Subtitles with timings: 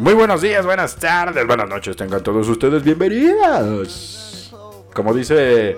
[0.00, 4.50] Muy buenos días, buenas tardes, buenas noches, tengan todos ustedes bienvenidas.
[4.94, 5.76] Como dice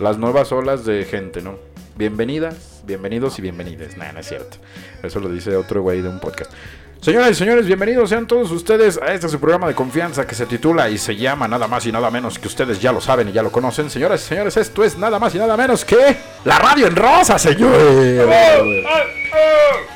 [0.00, 1.58] las nuevas olas de gente, ¿no?
[1.94, 3.98] Bienvenidas, bienvenidos y bienvenidas.
[3.98, 4.56] Nah, no es cierto.
[5.02, 6.50] Eso lo dice otro güey de un podcast.
[7.00, 10.46] Señoras y señores, bienvenidos sean todos ustedes a este su programa de confianza que se
[10.46, 13.32] titula y se llama nada más y nada menos que ustedes ya lo saben y
[13.32, 13.88] ya lo conocen.
[13.88, 17.38] Señoras y señores, esto es nada más y nada menos que la radio en rosa,
[17.38, 18.26] señores.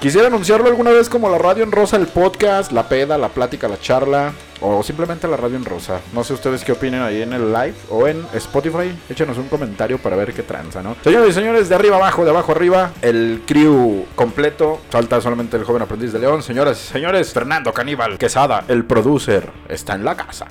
[0.01, 3.67] Quisiera anunciarlo alguna vez como la radio en rosa, el podcast, la peda, la plática,
[3.67, 6.01] la charla o simplemente la radio en rosa.
[6.13, 8.97] No sé ustedes qué opinen ahí en el live o en Spotify.
[9.09, 10.97] Échenos un comentario para ver qué tranza, ¿no?
[11.03, 14.81] Señores y señores, de arriba abajo, de abajo arriba, el crew completo.
[14.91, 16.43] Falta solamente el joven aprendiz de León.
[16.43, 20.47] Señoras y señores, Fernando Caníbal Quesada, el producer, está en la casa.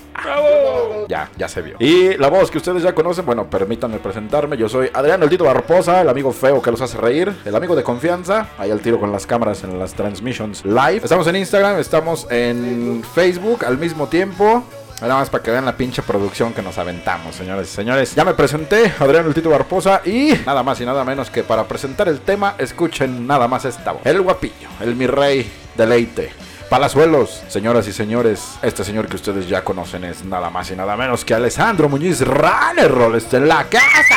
[1.07, 1.75] Ya, ya se vio.
[1.79, 4.57] Y la voz que ustedes ya conocen, bueno, permítanme presentarme.
[4.57, 7.75] Yo soy Adrián El Tito Barposa, el amigo feo que los hace reír, el amigo
[7.75, 8.47] de confianza.
[8.57, 11.01] Ahí al tiro con las cámaras en las transmissions live.
[11.03, 14.63] Estamos en Instagram, estamos en Facebook al mismo tiempo.
[15.01, 18.13] Nada más para que vean la pinche producción que nos aventamos, señores y señores.
[18.13, 22.07] Ya me presenté, Adrián El Barposa, y nada más y nada menos que para presentar
[22.07, 24.05] el tema, escuchen nada más esta voz.
[24.05, 26.31] El guapillo, el mi rey deleite.
[26.69, 30.95] Palazuelos, señoras y señores, este señor que ustedes ya conocen es nada más y nada
[30.95, 34.15] menos que Alessandro Muñiz Runner está en la casa.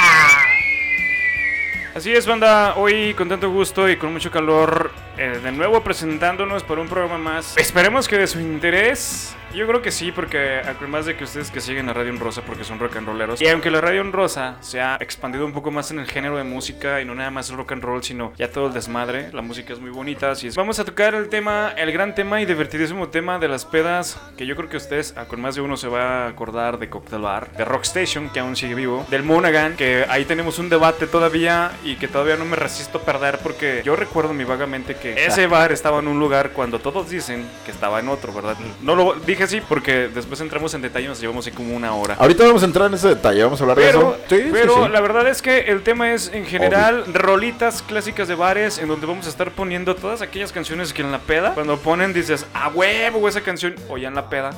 [1.94, 2.74] Así es, banda.
[2.76, 7.18] Hoy con tanto gusto y con mucho calor, eh, de nuevo presentándonos por un programa
[7.18, 7.56] más.
[7.56, 9.34] Esperemos que de su interés.
[9.54, 12.42] Yo creo que sí, porque además de que ustedes que siguen a Radio en Rosa
[12.42, 15.52] porque son rock and rolleros, y aunque la Radio en Rosa se ha expandido un
[15.52, 18.02] poco más en el género de música y no nada más el rock and roll,
[18.02, 20.56] sino ya todo el desmadre, la música es muy bonita, así es.
[20.56, 24.44] Vamos a tocar el tema, el gran tema y divertidísimo tema de las pedas, que
[24.44, 27.52] yo creo que ustedes, con más de uno se va a acordar de Cocktail Bar,
[27.52, 31.70] de Rock Station, que aún sigue vivo, del Monaghan, que ahí tenemos un debate todavía
[31.84, 35.46] y que todavía no me resisto a perder porque yo recuerdo muy vagamente que ese
[35.46, 38.56] bar estaba en un lugar cuando todos dicen que estaba en otro, ¿verdad?
[38.82, 41.94] No lo dije así porque después entramos en detalle y nos llevamos así como una
[41.94, 42.16] hora.
[42.18, 44.16] Ahorita vamos a entrar en ese detalle, vamos a hablar Pero, de eso.
[44.28, 44.92] Sí, sí, pero sí.
[44.92, 49.06] la verdad es que el tema es en general rolitas clásicas de bares en donde
[49.06, 52.68] vamos a estar poniendo todas aquellas canciones que en la peda, cuando ponen dices, a
[52.68, 54.50] huevo esa canción, o ya en la peda.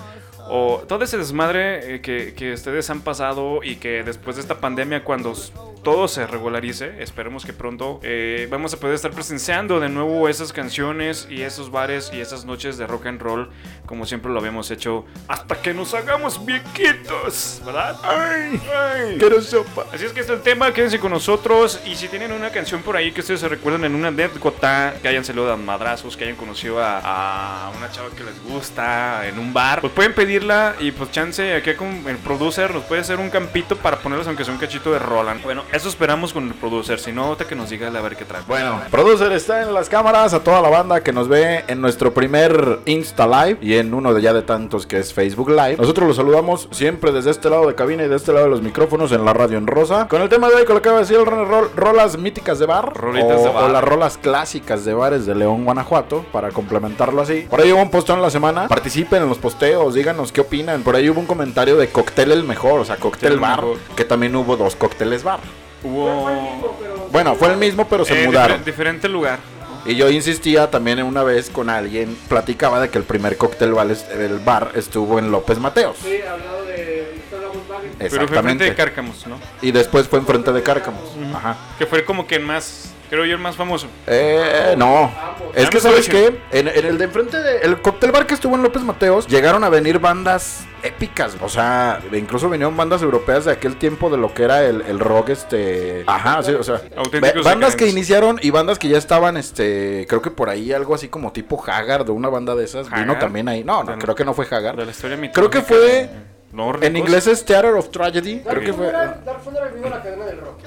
[0.48, 4.58] O todo ese desmadre eh, que, que ustedes han pasado y que después de esta
[4.60, 5.34] pandemia, cuando
[5.82, 10.52] todo se regularice, esperemos que pronto eh, vamos a poder estar presenciando de nuevo esas
[10.52, 13.50] canciones y esos bares y esas noches de rock and roll,
[13.86, 17.96] como siempre lo habíamos hecho, hasta que nos hagamos viejitos, ¿verdad?
[18.02, 19.16] Ay, Ay.
[19.18, 19.86] quiero sopa.
[19.92, 21.80] Así es que este es el tema, quédense con nosotros.
[21.86, 25.06] Y si tienen una canción por ahí que ustedes se recuerdan en una anécdota, que
[25.06, 29.38] hayan salido a madrazos, que hayan conocido a, a una chava que les gusta en
[29.38, 33.18] un bar, pues pueden pedirla y pues chance, aquí con el producer nos puede hacer
[33.18, 35.42] un campito para ponerlos aunque sea un cachito de Roland.
[35.42, 38.24] Bueno, eso esperamos con el producer, si no, ahorita que nos diga a ver qué
[38.24, 38.42] trae.
[38.46, 42.12] Bueno, producer está en las cámaras, a toda la banda que nos ve en nuestro
[42.12, 45.76] primer Insta Live y en uno de ya de tantos que es Facebook Live.
[45.78, 48.62] Nosotros los saludamos siempre desde este lado de cabina y de este lado de los
[48.62, 50.06] micrófonos en la radio en rosa.
[50.08, 52.58] Con el tema de hoy que lo acaba de decir el Runner Roll, rolas míticas
[52.58, 53.64] de bar, o, de bar.
[53.64, 57.46] o las rolas clásicas de bares de León, Guanajuato, para complementarlo así.
[57.48, 60.82] Por ahí hubo un posteo en la semana, participen en los posteos, díganos qué opinan.
[60.82, 63.78] Por ahí hubo un comentario de cóctel el mejor, o sea, cóctel El bar, mejor.
[63.96, 65.40] que también hubo dos cócteles bar.
[65.82, 67.08] Hubo...
[67.12, 68.60] Bueno, fue el mismo, pero se eh, mudaron.
[68.60, 69.38] difer- diferente lugar.
[69.84, 73.86] Y yo insistía también una vez con alguien, platicaba de que el primer cóctel bar,
[74.18, 75.96] el bar estuvo en López Mateos.
[76.02, 77.90] Sí, al lado de Volkswagen.
[77.98, 78.64] Pero fue frente Exactamente.
[78.64, 79.38] de Cárcamos, ¿no?
[79.62, 81.02] Y después fue enfrente de Cárcamos.
[81.34, 81.56] Ajá.
[81.78, 83.86] Que fue como que más, creo yo, el más famoso.
[84.06, 85.10] Eh, no.
[85.54, 88.54] Es que sabes qué, en, en el de enfrente de el cóctel bar que estuvo
[88.56, 93.52] en López Mateos, llegaron a venir bandas épicas, o sea, incluso vinieron bandas europeas de
[93.52, 97.42] aquel tiempo de lo que era el, el rock, este, ajá, sí, o sea, Auténticos
[97.42, 100.94] ba- bandas que iniciaron y bandas que ya estaban, este, creo que por ahí algo
[100.94, 104.14] así como tipo Haggard, de una banda de esas, vino también ahí, no, no, creo
[104.14, 106.10] que no fue Haggard, De la historia Creo que fue- de
[106.56, 106.88] nórdicos.
[106.88, 110.02] en inglés es Theater of Tragedy, creo que fue, Funeral- Dark Funeral vino a la
[110.02, 110.58] cadena del rock.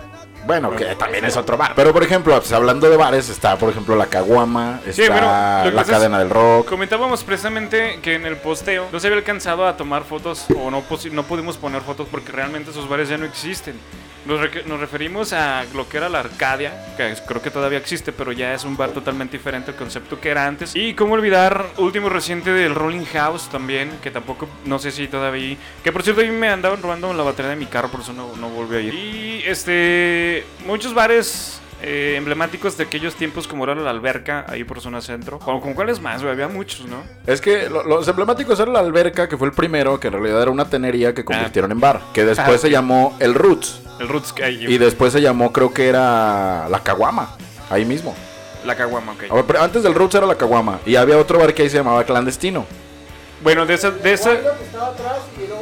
[0.45, 3.69] bueno, que también es otro bar, pero por ejemplo, pues, hablando de bares, está, por
[3.69, 8.25] ejemplo, la Caguama, está Sí, bueno, la es- cadena del rock, Comentábamos precisamente que en
[8.25, 10.81] el posteo no se había alcanzado a tomar fotos o no,
[11.23, 13.75] pudimos poner fotos porque realmente esos bares ya no existen.
[14.25, 17.79] Nos, re- nos referimos a lo que era la Arcadia, que es- creo que todavía
[17.79, 20.75] existe, pero ya es un bar totalmente diferente al concepto que era antes.
[20.75, 25.55] Y cómo olvidar, último reciente del Rolling House también, que tampoco, no sé si todavía...
[25.83, 28.35] Que por cierto, ahí me andaban robando la batería de mi carro, por eso no,
[28.35, 28.93] no volví a ir.
[28.93, 34.81] Y este, muchos bares eh, emblemáticos de aquellos tiempos como era la alberca ahí por
[34.81, 35.39] zona centro.
[35.39, 36.21] ¿Con, con cuáles más?
[36.21, 36.33] güey?
[36.33, 37.01] Había muchos, ¿no?
[37.25, 40.41] Es que lo- los emblemáticos era la alberca, que fue el primero, que en realidad
[40.41, 44.09] era una tenería que convirtieron en bar, que después Ah, se llamó el Roots El
[44.09, 44.65] Roots que hay.
[44.67, 47.37] y después se llamó creo que era la Caguama,
[47.69, 48.15] ahí mismo.
[48.65, 49.23] La caguama, ok.
[49.31, 51.69] A ver, pero Antes del Roots era la Caguama y había otro bar que ahí
[51.69, 52.65] se llamaba Clandestino.
[53.41, 55.58] Bueno, de esa, de esa, Waldo, que estaba atrás y luego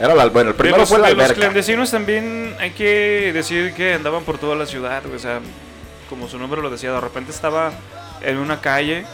[0.00, 1.40] Era la, bueno, el primero los, fue la de los alberca.
[1.42, 5.40] clandestinos también hay que decir que andaban por toda la ciudad, o sea,
[6.08, 7.70] como su nombre lo decía, de repente estaba
[8.22, 9.04] en una calle,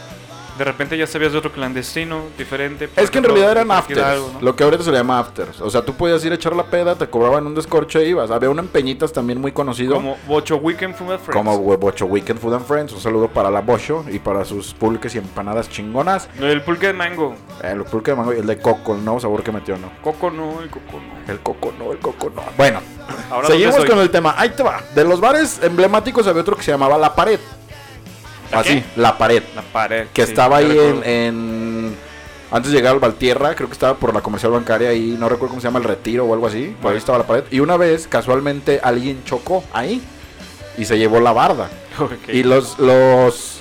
[0.57, 2.89] de repente ya sabías de otro clandestino diferente.
[2.95, 4.41] Es que en realidad eran afters, algo, ¿no?
[4.41, 5.61] lo que ahorita se le llama afters.
[5.61, 8.31] O sea, tú podías ir a echar la peda, te cobraban un descorche y ibas.
[8.31, 11.35] Había un en Peñitas también muy conocido como, Bocho Weekend Food and Friends.
[11.35, 12.93] como Bocho Weekend Food and Friends.
[12.93, 16.29] Un saludo para la Bocho y para sus pulques y empanadas chingonas.
[16.39, 17.35] No, El pulque de mango.
[17.63, 19.91] El pulque de mango y el de coco, el nuevo sabor que metió, ¿no?
[20.01, 21.31] Coco no, el coco no.
[21.31, 22.43] El coco no, el coco no.
[22.57, 22.79] Bueno,
[23.29, 24.35] Ahora seguimos ¿dónde con el tema.
[24.37, 24.81] Ahí te va.
[24.95, 27.39] De los bares emblemáticos había otro que se llamaba La Pared.
[28.51, 28.83] ¿La Así, qué?
[29.01, 29.43] La Pared.
[29.55, 30.07] La pared.
[30.13, 31.95] que sí, estaba ahí en, en-
[32.49, 35.49] Antes de llegar al Valtierra, creo que estaba por la comercial bancaria ahí, no recuerdo
[35.49, 36.73] cómo se llama, el Retiro o algo así.
[36.81, 37.43] Por ahí estaba la pared.
[37.51, 40.01] Y una vez, casualmente, alguien chocó ahí
[40.77, 41.69] y se llevó la barda.
[41.99, 42.29] Ok.
[42.31, 43.56] Y los los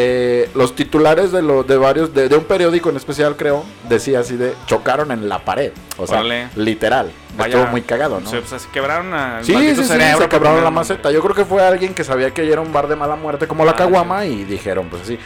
[0.00, 4.20] eh, los titulares de los de varios de, de un periódico en especial creo decía
[4.20, 6.48] así de chocaron en la pared o sea Órale.
[6.54, 9.84] literal Vaya, estuvo muy cagado no Se, o sea, se quebraron a Sí, sí, sí,
[9.84, 11.10] se quebraron la maceta.
[11.10, 13.64] Yo creo que fue alguien que sabía que era un bar de mala muerte como
[13.64, 15.18] la Ah, Caguama y dijeron, pues así.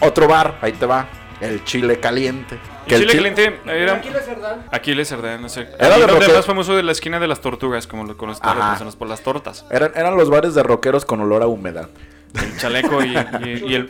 [0.00, 1.06] Otro bar, ahí te va,
[1.40, 2.58] el Chile Caliente.
[2.86, 3.94] Que El el chile chile- caliente era...
[3.94, 4.64] Aquiles Cerdán.
[4.70, 5.66] Aquiles Cerdán, no sé.
[5.78, 6.34] Era rockero.
[6.34, 9.22] más famoso de la esquina de las tortugas, como lo conocen las personas por las
[9.22, 9.64] tortas.
[9.70, 11.88] Eran, eran los bares de rockeros con olor a humedad.
[12.34, 13.88] El chaleco y, y- y el,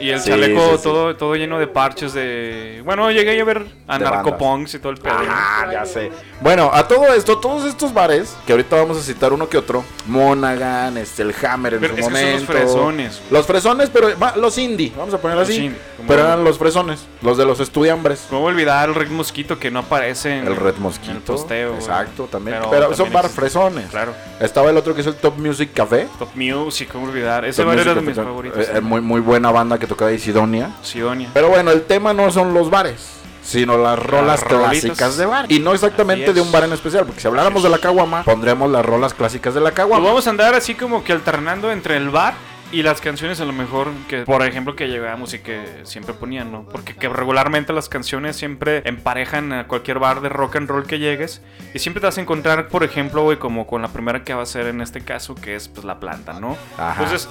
[0.00, 0.82] y el Sí, chaleco sí, sí.
[0.84, 2.82] Todo, todo lleno de parches de...
[2.84, 5.14] Bueno, llegué a ver a De narcopunks y todo el pedo.
[5.28, 6.12] Ah, ya sé.
[6.40, 9.82] Bueno, a todo esto, todos estos bares, que ahorita vamos a citar uno que otro,
[10.06, 12.52] Monaghan, este, el Hammer en Pero su es que son los momento.
[12.52, 13.22] fresones.
[13.30, 15.64] Los fresones, pero va, los indie, vamos a poner Los así.
[15.64, 18.26] indie, Pero eran los fresones, los de los estudiambres.
[18.30, 21.12] ¿Cómo olvidar el Red Mosquito que no aparece en El Red en Mosquito.
[21.12, 21.74] el posteo?
[21.74, 22.58] Exacto, también.
[22.58, 23.86] Pero Pero, también son bar fresones.
[23.90, 24.12] Claro.
[24.40, 26.06] Estaba el otro que es el Top Music Café.
[26.18, 27.44] Top Music, ¿cómo olvidar?
[27.62, 28.68] Ese mis eh, favoritos.
[28.68, 30.70] eh, muy, muy buena banda que tocaba ahí, Sidonia.
[30.82, 31.30] Sidonia.
[31.32, 33.08] Pero bueno, el tema no son los bares,
[33.42, 35.46] sino las rolas clásicas de bar.
[35.50, 38.70] Y no exactamente de un bar en especial, porque si habláramos de la caguama, pondremos
[38.70, 40.06] las rolas clásicas de la Pues caguama.
[40.06, 42.34] vamos a andar así como que alternando entre el bar
[42.74, 46.50] y las canciones a lo mejor que, por ejemplo, que llegamos y que siempre ponían,
[46.50, 46.64] ¿no?
[46.64, 50.98] Porque que regularmente las canciones siempre emparejan a cualquier bar de rock and roll que
[50.98, 51.40] llegues
[51.72, 54.42] y siempre te vas a encontrar, por ejemplo, güey, como con la primera que va
[54.42, 56.56] a ser en este caso, que es pues la planta, ¿no?
[56.76, 57.04] Ajá.
[57.04, 57.28] Entonces,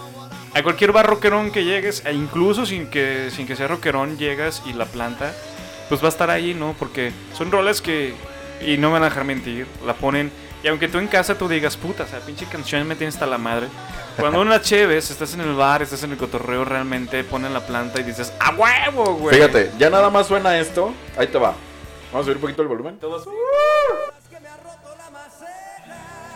[0.54, 4.63] a cualquier bar rockerón que llegues, e incluso sin que, sin que sea rockerón, llegas
[4.66, 5.34] y la planta,
[5.89, 6.74] pues va a estar ahí, ¿no?
[6.80, 8.13] Porque son rolas que,
[8.66, 10.31] y no me van a dejar mentir, la ponen,
[10.63, 13.25] y aunque tú en casa tú digas, puta, o sea, pinche canción me tiene hasta
[13.25, 13.68] la madre.
[14.18, 18.00] Cuando una chéves, estás en el bar, estás en el cotorreo, realmente ponen la planta
[18.00, 19.36] y dices, ¡a huevo, güey!
[19.36, 20.94] Fíjate, ya nada más suena esto.
[21.18, 21.54] Ahí te va.
[22.12, 22.98] Vamos a subir un poquito el volumen.
[22.98, 23.27] Todos,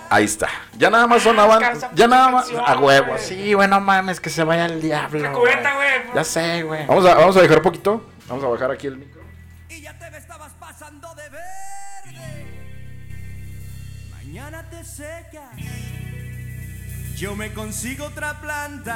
[0.10, 0.48] Ahí está.
[0.78, 1.62] Ya nada más sonaban.
[1.94, 2.50] Ya nada más.
[2.66, 3.18] A huevo.
[3.18, 5.34] Sí, bueno, mames, que se vaya el diablo.
[5.34, 5.88] cubeta, güey.
[6.16, 6.86] Ya sé, güey.
[6.88, 8.02] Vamos a, vamos a dejar poquito.
[8.28, 9.17] Vamos a bajar aquí el micro.
[14.38, 15.50] Te secas,
[17.16, 18.96] yo me consigo otra planta.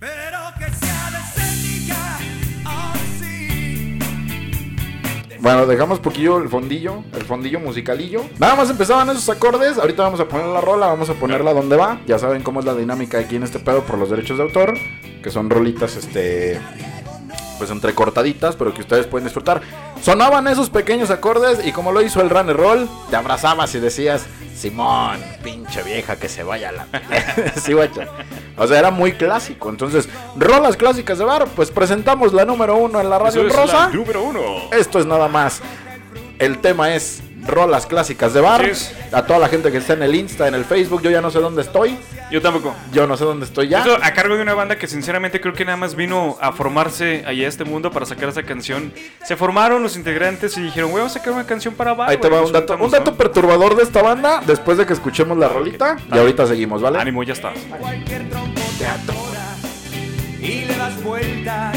[0.00, 1.10] Pero que sea
[2.66, 2.92] oh.
[5.38, 8.24] Bueno, dejamos poquillo el fondillo, el fondillo musicalillo.
[8.40, 9.78] Nada más empezaban esos acordes.
[9.78, 12.00] Ahorita vamos a poner la rola, vamos a ponerla donde va.
[12.08, 14.74] Ya saben cómo es la dinámica aquí en este pedo por los derechos de autor.
[15.22, 16.58] Que son rolitas, este.
[17.60, 19.60] Pues entrecortaditas, pero que ustedes pueden disfrutar.
[20.02, 24.24] Sonaban esos pequeños acordes y como lo hizo el Runner Roll, te abrazabas y decías,
[24.56, 26.86] Simón, pinche vieja que se vaya la...
[27.62, 28.08] sí, guacha.
[28.56, 29.68] O sea, era muy clásico.
[29.68, 33.54] Entonces, rolas clásicas de bar, pues presentamos la número uno en la radio Eso es
[33.54, 33.88] rosa.
[33.88, 34.40] la número uno.
[34.72, 35.60] Esto es nada más.
[36.38, 38.60] El tema es rolas clásicas de bar.
[39.12, 41.30] A toda la gente que está en el Insta, en el Facebook, yo ya no
[41.30, 41.96] sé dónde estoy.
[42.30, 42.74] Yo tampoco.
[42.92, 43.80] Yo no sé dónde estoy ya.
[43.80, 47.24] Eso a cargo de una banda que sinceramente creo que nada más vino a formarse
[47.26, 48.92] allá a este mundo para sacar esa canción.
[49.24, 52.10] Se formaron los integrantes y dijeron, güey, vamos a sacar una canción para bar.
[52.10, 52.40] Ahí te güey".
[52.40, 53.16] va un dato, un dato ¿no?
[53.16, 55.96] perturbador de esta banda después de que escuchemos la rolita.
[56.12, 56.98] Y ahorita seguimos, ¿vale?
[56.98, 57.52] Ánimo, ya está.
[57.78, 59.58] Cualquier tronco te atoras
[60.40, 61.76] y le das vueltas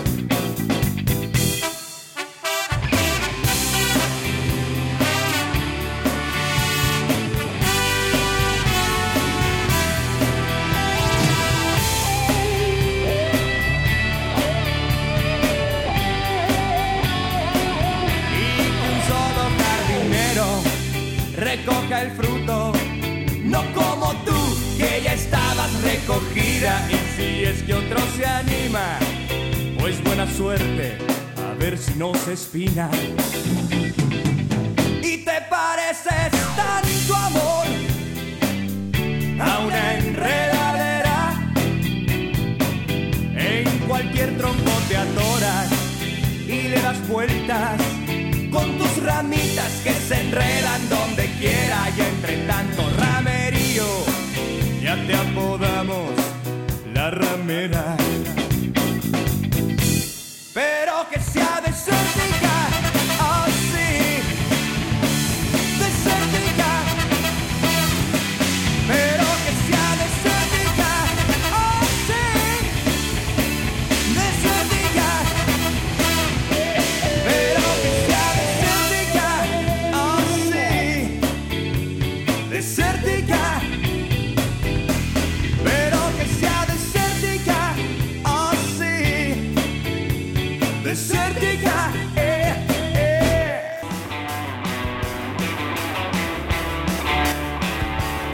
[26.01, 28.97] Recogida y si es que otro se anima,
[29.79, 30.97] pues es buena suerte,
[31.37, 32.89] a ver si no se espina.
[35.03, 37.65] Y te pareces tanto amor
[39.39, 41.53] a una enredadera.
[43.35, 45.69] En cualquier tronco te atoras
[46.47, 47.79] y le das vueltas
[48.51, 54.10] con tus ramitas que se enredan donde quiera y entre tanto ramerío
[54.91, 56.11] ya te apodamos
[56.93, 58.10] la ramera.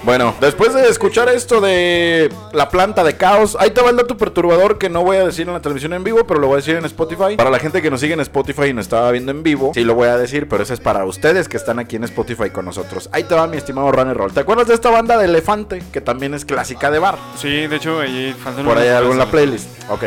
[0.07, 4.15] Bueno, después de escuchar esto de la planta de caos, ahí te va el dato
[4.15, 6.57] perturbador que no voy a decir en la televisión en vivo, pero lo voy a
[6.59, 7.35] decir en Spotify.
[7.35, 9.83] Para la gente que nos sigue en Spotify y nos estaba viendo en vivo, sí
[9.83, 12.63] lo voy a decir, pero eso es para ustedes que están aquí en Spotify con
[12.63, 13.09] nosotros.
[13.11, 14.31] Ahí te va mi estimado Runner Roll.
[14.31, 15.83] ¿Te acuerdas de esta banda de Elefante?
[15.91, 17.17] Que también es clásica de bar.
[17.35, 19.67] Sí, de hecho, ahí faltan Por ahí algo en la playlist.
[19.89, 20.05] Ok.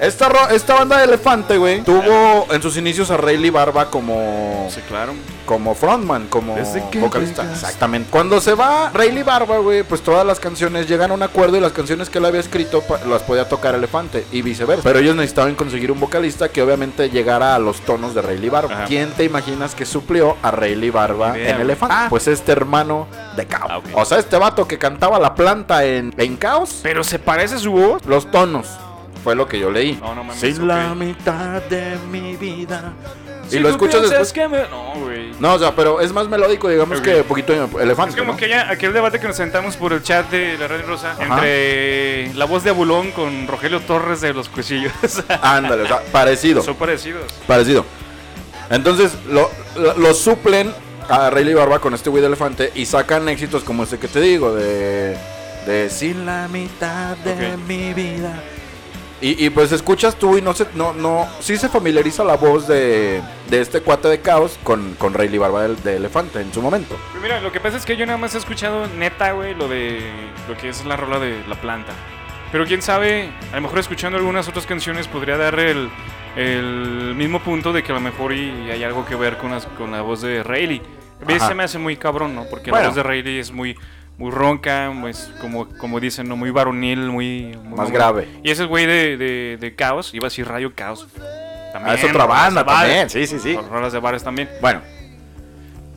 [0.00, 4.68] Esta, ro- esta banda de Elefante, güey, tuvo en sus inicios a Rayleigh Barba como
[4.72, 5.12] Sí, claro.
[5.44, 6.56] como frontman, como
[7.00, 7.42] vocalista.
[7.50, 8.08] Exactamente.
[8.10, 11.60] Cuando se va Rayleigh Barba, güey, pues todas las canciones llegan a un acuerdo y
[11.60, 14.84] las canciones que él había escrito las podía tocar Elefante y viceversa.
[14.84, 18.74] Pero ellos necesitaban conseguir un vocalista que obviamente llegara a los tonos de Rayleigh Barba.
[18.74, 18.84] Ajá.
[18.84, 21.60] ¿Quién te imaginas que suplió a Rayleigh Barba en.
[21.60, 21.94] Elefante?
[21.98, 22.06] Ah.
[22.08, 23.68] Pues este hermano de Caos.
[23.72, 23.80] Ah.
[23.94, 27.72] O sea, este vato que cantaba la planta en, en Caos, Pero se parece su
[27.72, 28.06] voz.
[28.06, 28.68] los tonos.
[29.24, 29.94] Fue lo que yo leí.
[30.00, 30.66] No, no mames, Sin ok.
[30.66, 32.92] la mitad de mi vida.
[33.48, 34.32] Si y lo escuchas después.
[34.32, 35.32] que me- No, güey.
[35.40, 37.04] No, o sea, pero es más melódico, digamos Ok.
[37.04, 38.10] que poquito elefante.
[38.10, 38.38] Es como ¿no?
[38.38, 42.32] que ya aquel debate que nos sentamos por el chat de la Radio Rosa entre
[42.34, 44.92] la voz de Abulón con Rogelio Torres de los Cuchillos.
[45.42, 46.62] Ándale, o sea, parecido.
[46.62, 47.32] Son parecidos.
[47.46, 47.84] Parecido.
[48.70, 50.72] Entonces, lo, lo, lo suplen
[51.08, 54.20] a Rayleigh Barba con este güey de elefante y sacan éxitos como este que te
[54.20, 55.16] digo, de.
[55.66, 58.42] de Sin la mitad de mi vida.
[59.20, 62.68] Y, y, pues escuchas tú y no se, no, no, sí se familiariza la voz
[62.68, 63.20] de,
[63.50, 66.96] de este cuate de caos con, con Rayleigh Barba de, de elefante en su momento.
[67.10, 69.66] Pero mira, lo que pasa es que yo nada más he escuchado neta, güey, lo
[69.66, 70.00] de
[70.48, 71.92] lo que es la rola de la planta.
[72.52, 75.90] Pero quién sabe, a lo mejor escuchando algunas otras canciones podría dar el,
[76.36, 79.66] el mismo punto de que a lo mejor y hay algo que ver con, las-
[79.66, 80.82] con la voz de Rayleigh.
[81.20, 82.44] A mí se me hace muy cabrón, ¿no?
[82.48, 82.84] Porque Bueno.
[82.84, 83.76] la voz de Rayleigh es muy,
[84.18, 86.36] muy ronca, pues, como, como dicen, ¿no?
[86.36, 87.56] Muy varonil, muy...
[87.64, 88.28] muy Más grave.
[88.42, 91.06] Y ese güey de, de, de Caos, iba a decir Radio Caos.
[91.74, 92.80] Ah, es otra banda bares.
[92.82, 93.56] también, sí, sí, sí.
[93.70, 94.48] Rolas de bares también.
[94.60, 94.80] Bueno,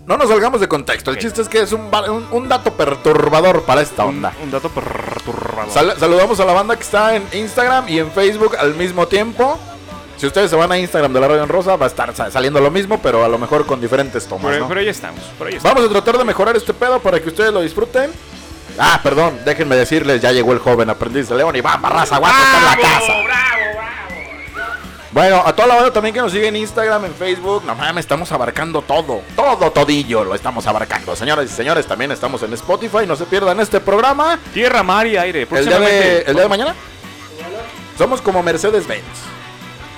[0.06, 1.10] no nos salgamos de contexto.
[1.12, 4.34] El chiste es que es un, un, un dato perturbador para esta Un, onda.
[4.44, 5.72] un dato perturbador.
[5.72, 9.60] Sal- saludamos a la banda que está en Instagram y en Facebook al mismo tiempo.
[10.22, 12.30] Si ustedes se van a Instagram de la Radio en Rosa, va a estar sa-
[12.30, 14.52] saliendo lo mismo, pero a lo mejor con diferentes tomas.
[14.52, 14.68] Pero, ¿no?
[14.68, 15.76] pero ahí estamos, por ahí estamos.
[15.76, 18.12] Vamos a tratar de mejorar este pedo para que ustedes lo disfruten.
[18.78, 22.36] Ah, perdón, déjenme decirles, ya llegó el joven aprendiz de León y va, raza, guapo,
[22.38, 23.14] está en la casa.
[25.12, 28.06] Bueno, a toda la banda también que nos sigue en Instagram, en Facebook, no mames,
[28.06, 31.16] estamos abarcando todo, todo, todillo lo estamos abarcando.
[31.16, 34.38] Señoras y señores, también estamos en Spotify, no se pierdan este programa.
[34.54, 35.42] Tierra, mar y aire.
[35.42, 36.18] El día, de, Próximamente.
[36.30, 36.76] el día de mañana
[37.98, 39.02] somos como Mercedes-Benz.
[39.04, 39.31] Próximamente-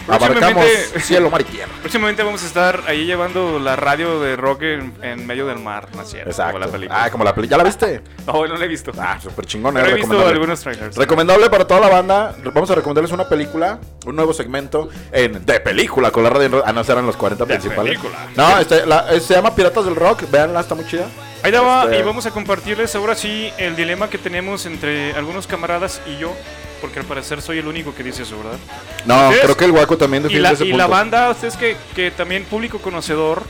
[0.07, 0.65] Abarcamos
[1.01, 1.71] cielo, mar y tierra.
[1.81, 5.87] Próximamente vamos a estar ahí llevando la radio de rock en, en medio del mar,
[5.95, 6.29] ¿no es cierto?
[6.29, 6.53] Exacto.
[6.53, 7.03] Como la película.
[7.03, 7.57] Ah, como la película.
[7.57, 8.01] ¿Ya la viste?
[8.25, 8.91] No, no la he visto.
[8.97, 9.81] Ah, súper chingona.
[9.81, 10.95] Pero he visto algunos trailers.
[10.95, 12.35] Recomendable para toda la banda.
[12.53, 16.63] Vamos a recomendarles una película, un nuevo segmento en De Película con la radio.
[16.65, 17.97] Ah, no, serán los 40 De principales.
[17.99, 18.27] Película.
[18.37, 20.23] No, este, la- eh, se llama Piratas del Rock.
[20.31, 21.05] Véanla, está muy chida.
[21.43, 25.11] Ahí la va, Este- y vamos a compartirles ahora sí el dilema que tenemos entre
[25.13, 26.33] algunos camaradas y yo,
[26.83, 28.59] porque al parecer soy el único que dice eso, ¿verdad?
[29.05, 30.77] No, creo que el Guaco también Y, defiende la, ese y punto.
[30.83, 33.41] la banda, ustedes que, que también público conocedor,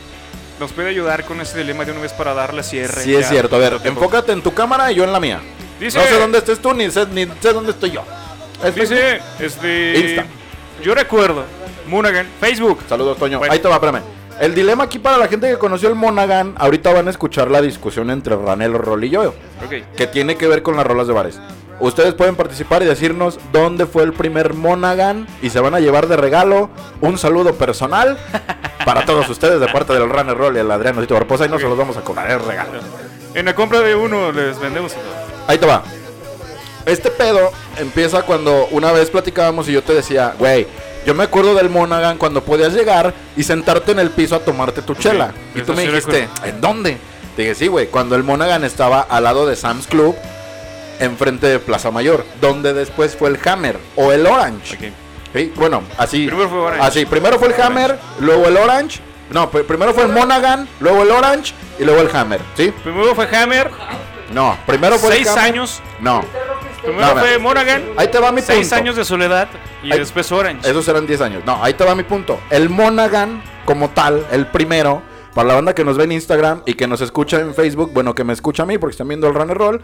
[0.59, 3.01] nos puede ayudar con ese dilema de una vez para darle cierre.
[3.01, 3.29] Sí, es ya.
[3.29, 3.55] cierto.
[3.55, 5.39] A ver, enfócate en tu cámara y yo en la mía.
[5.79, 8.03] Dice, No sé dónde estés tú, ni sé, ni sé dónde estoy yo.
[8.63, 8.75] Es.
[8.75, 9.97] Dice, este.
[9.99, 10.25] Insta.
[10.83, 11.43] Yo recuerdo,
[11.87, 12.81] Munagan, Facebook.
[12.87, 13.39] Saludos, Toño.
[13.39, 13.51] Bueno.
[13.51, 14.01] Ahí te va, espérame.
[14.39, 17.63] El dilema aquí para la gente que conoció el Monaghan, ahorita van a escuchar la
[17.63, 19.33] discusión entre Ranel, Rol y yo,
[19.65, 19.95] Ok.
[19.97, 21.39] que tiene que ver con las rolas de bares.
[21.83, 26.07] Ustedes pueden participar y decirnos dónde fue el primer Monaghan y se van a llevar
[26.07, 26.69] de regalo
[27.01, 28.17] un saludo personal
[28.85, 31.59] para todos ustedes de parte del Runner Roll y el Adriano Tito Barbosa y no
[31.59, 32.79] se los vamos a cobrar, es regalo.
[33.35, 34.93] En la compra de uno les vendemos.
[35.45, 35.83] Ahí te va.
[36.85, 40.65] Este pedo empieza cuando una vez platicábamos y yo te decía, güey,
[41.05, 44.81] Yo me acuerdo del Monaghan cuando podías llegar y sentarte en el piso a tomarte
[44.81, 45.33] tu chela.
[45.53, 46.97] Y eso tú me sí dijiste, ¿en dónde?
[47.35, 50.15] Te dije, sí, güey, cuando el Monaghan estaba al lado de Sam's Club,
[50.99, 54.93] enfrente de Plaza Mayor, donde después fue el Hammer o el Orange.
[55.33, 56.27] Sí, Bueno, así.
[56.27, 56.85] Primero fue Orange.
[56.87, 58.99] Así, primero fue el Hammer, luego el Orange.
[59.31, 62.71] No, pr- primero fue el Monaghan, luego el Orange y luego el Hammer, ¿sí?
[62.83, 63.71] Primero fue Hammer,
[64.31, 65.43] No, primero fue el seis Hammer.
[65.45, 65.81] años.
[65.99, 66.23] No,
[66.83, 67.39] Primero No, fue.
[67.39, 68.75] Monaghan, ahí te va mi seis punto.
[68.75, 69.47] años de soledad
[69.81, 70.69] y Ahí- después Orange.
[70.69, 71.41] Esos eran 10 años.
[71.45, 72.39] No, ahí te va mi punto.
[72.49, 75.01] El Monaghan, como tal, el primero,
[75.33, 78.13] para la banda que nos ve en Instagram y que nos escucha en Facebook, bueno,
[78.13, 79.81] que me escucha a mí porque están viendo el Run and Roll.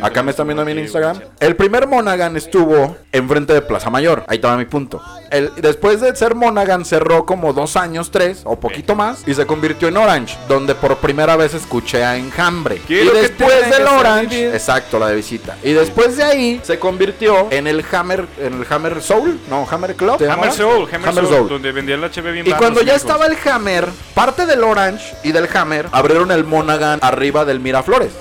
[0.00, 1.20] Acá me están viendo a mí en Instagram.
[1.40, 4.24] El primer Monaghan estuvo enfrente de Plaza Mayor.
[4.28, 5.02] Ahí va mi punto.
[5.30, 9.46] El, después de ser Monaghan, cerró como dos años, tres o poquito más, y se
[9.46, 12.80] convirtió en Orange, donde por primera vez escuché a Enjambre.
[12.88, 15.56] Y después del Orange, exacto, la de visita.
[15.62, 19.94] Y después de ahí se convirtió en el Hammer, en el Hammer Soul, no, Hammer
[19.96, 20.18] Club.
[20.18, 20.52] ¿se Hammer?
[20.52, 21.48] Soul, Hammer, Hammer Soul, Soul.
[21.48, 24.91] donde vendía el HB bien Y cuando ya estaba el Hammer, parte del Orange
[25.22, 28.12] y del Hammer abrieron el Monaghan arriba del Miraflores,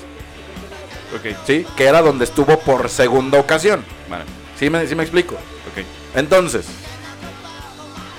[1.16, 1.66] Ok, ¿sí?
[1.76, 3.84] Que era donde estuvo por segunda ocasión.
[4.10, 4.24] vale,
[4.58, 5.36] ¿Sí me, sí me explico?
[5.36, 5.84] ok.
[6.16, 6.66] Entonces,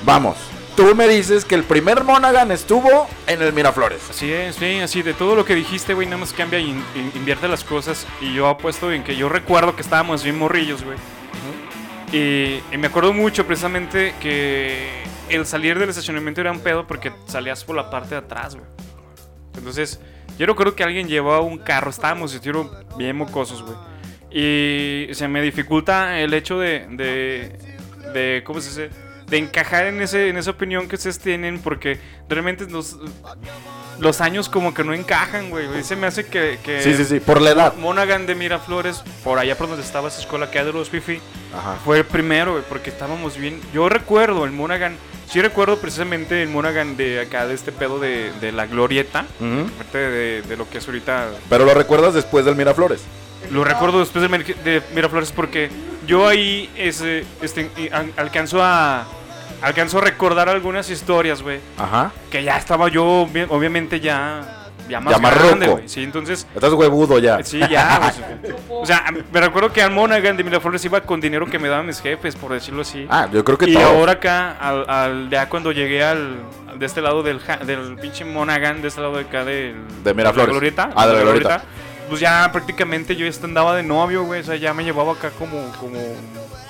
[0.04, 0.37] vamos.
[0.76, 4.00] Tú me dices que el primer Monaghan estuvo en el Miraflores.
[4.09, 6.85] Así es, sí, así de todo lo que dijiste, güey, nada más cambia y in-
[6.94, 8.06] in- invierte las cosas.
[8.23, 10.97] Y yo apuesto en que yo recuerdo que estábamos bien morrillos, güey.
[12.11, 15.02] y, y me acuerdo mucho precisamente que
[15.35, 18.67] el salir del estacionamiento era un pedo porque salías por la parte de atrás, güey.
[19.57, 20.01] Entonces,
[20.39, 23.77] yo recuerdo que alguien llevaba un carro, estábamos, yo tiro bien mocosos, güey.
[24.35, 27.59] Y se me dificulta el hecho de, de,
[28.15, 28.91] de ¿cómo se dice?
[29.27, 31.99] De encajar en, ese, en esa opinión que ustedes tienen porque
[32.29, 32.99] realmente los,
[33.99, 35.67] los años como que no encajan, güey.
[35.79, 36.59] Y Se me hace que...
[36.62, 37.75] que Sí, sí, sí, por la edad.
[37.77, 41.21] Monaghan de Miraflores, por allá por donde estaba esa escuela que hay de los Fifi,
[41.55, 41.77] Ajá.
[41.85, 43.61] fue el primero, güey, porque estábamos bien.
[43.73, 44.97] Yo recuerdo el Monaghan,
[45.33, 49.66] sí recuerdo precisamente el Monaghan de acá, de este pedo de, de la glorieta, Ujú.
[49.75, 51.31] aparte de, de lo que es ahorita.
[51.49, 53.03] Pero lo recuerdas después del Miraflores.
[53.51, 55.68] Lo recuerdo después de, Mir- de Miraflores porque
[56.07, 57.68] yo ahí ese, este,
[58.16, 59.05] alcanzo a.
[59.61, 61.61] Alcanzo a recordar algunas historias, güey.
[61.79, 62.11] Ajá.
[62.31, 64.62] Que ya estaba yo, obvi- obviamente, ya.
[64.88, 65.88] Ya más Ya más grande, güey.
[65.88, 66.47] Sí, entonces.
[66.55, 67.42] Estás huevudo ya.
[67.45, 68.12] Sí, ya.
[68.68, 71.87] o sea, me recuerdo que al Monaghan de Miraflores iba con dinero que me daban
[71.87, 73.07] mis jefes, por decirlo así.
[73.09, 73.85] Ah, yo creo que y todo.
[73.85, 76.37] ahora acá, al, al- ya cuando llegué al,
[76.79, 80.49] de este lado del, del pinche Monaghan, de este lado de acá del, De Miraflores.
[80.49, 81.62] la glorieta, Ah, de la glorieta.
[82.09, 84.40] pues ya prácticamente yo ya andaba de novio, güey.
[84.40, 85.99] O sea, ya me llevaba acá como, como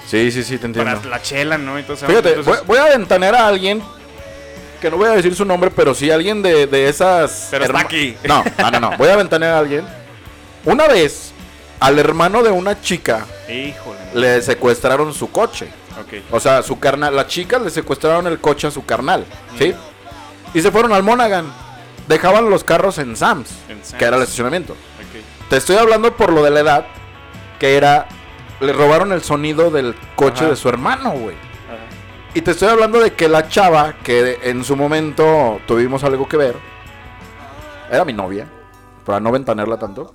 [0.07, 0.94] Sí, sí, sí, te entiendo.
[1.01, 1.79] para la chela, ¿no?
[1.79, 3.83] Entonces, Fíjate, entonces- voy, voy a ventanear a alguien
[4.83, 7.49] que no voy a decir su nombre, pero sí alguien de, de esas.
[7.51, 8.14] Pero está aquí.
[8.29, 8.99] No, no, no, no.
[8.99, 9.87] Voy a ventanear a alguien.
[10.64, 11.33] Una vez,
[11.81, 13.99] al hermano de una chica Híjole.
[14.14, 15.68] le secuestraron su coche.
[16.01, 16.23] Ok.
[16.33, 17.16] O sea, su carnal.
[17.16, 19.25] La chica le secuestraron el coche a su carnal.
[19.59, 19.75] ¿Sí?
[20.55, 21.47] Y se fueron al Monaghan.
[22.09, 23.95] Dejaban los carros en Sam's, En Sam's.
[23.99, 24.77] que era el estacionamiento.
[25.49, 26.87] Te estoy hablando por lo de la edad,
[27.61, 28.09] que era.
[28.61, 30.51] Le robaron el sonido del coche Ajá.
[30.51, 31.37] de su hermano, güey.
[32.35, 36.37] Y te estoy hablando de que la chava, que en su momento tuvimos algo que
[36.38, 36.55] ver,
[37.90, 38.47] era mi novia,
[39.05, 40.14] para no ventanearla tanto.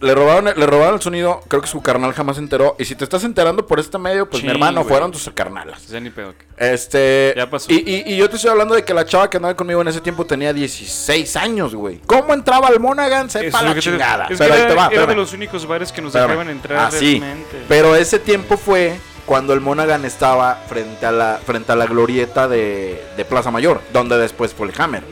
[0.00, 2.76] Le robaron, le robaron el sonido, creo que su carnal jamás se enteró.
[2.78, 4.88] Y si te estás enterando por este medio, pues mi hermano, güey.
[4.90, 5.82] fueron tus carnalas.
[5.82, 6.34] Sea, ni pedo.
[6.56, 7.34] Este.
[7.36, 7.70] Ya pasó.
[7.72, 9.88] Y, y- y yo te estoy hablando de que la chava que andaba conmigo en
[9.88, 11.98] ese tiempo tenía 16 años, güey.
[12.06, 13.28] ¿Cómo entraba al Monaghan?
[13.28, 14.28] Sepa la te- chingada.
[14.30, 16.48] Es Pero que ahí era, te va, era de los únicos bares que nos dejaban
[16.48, 17.18] entrar Ah, sí.
[17.18, 17.64] realmente.
[17.68, 22.48] Pero ese tiempo fue cuando el Monaghan estaba frente a la, frente a la glorieta
[22.48, 25.04] de, de Plaza Mayor, donde después fue el Hammer.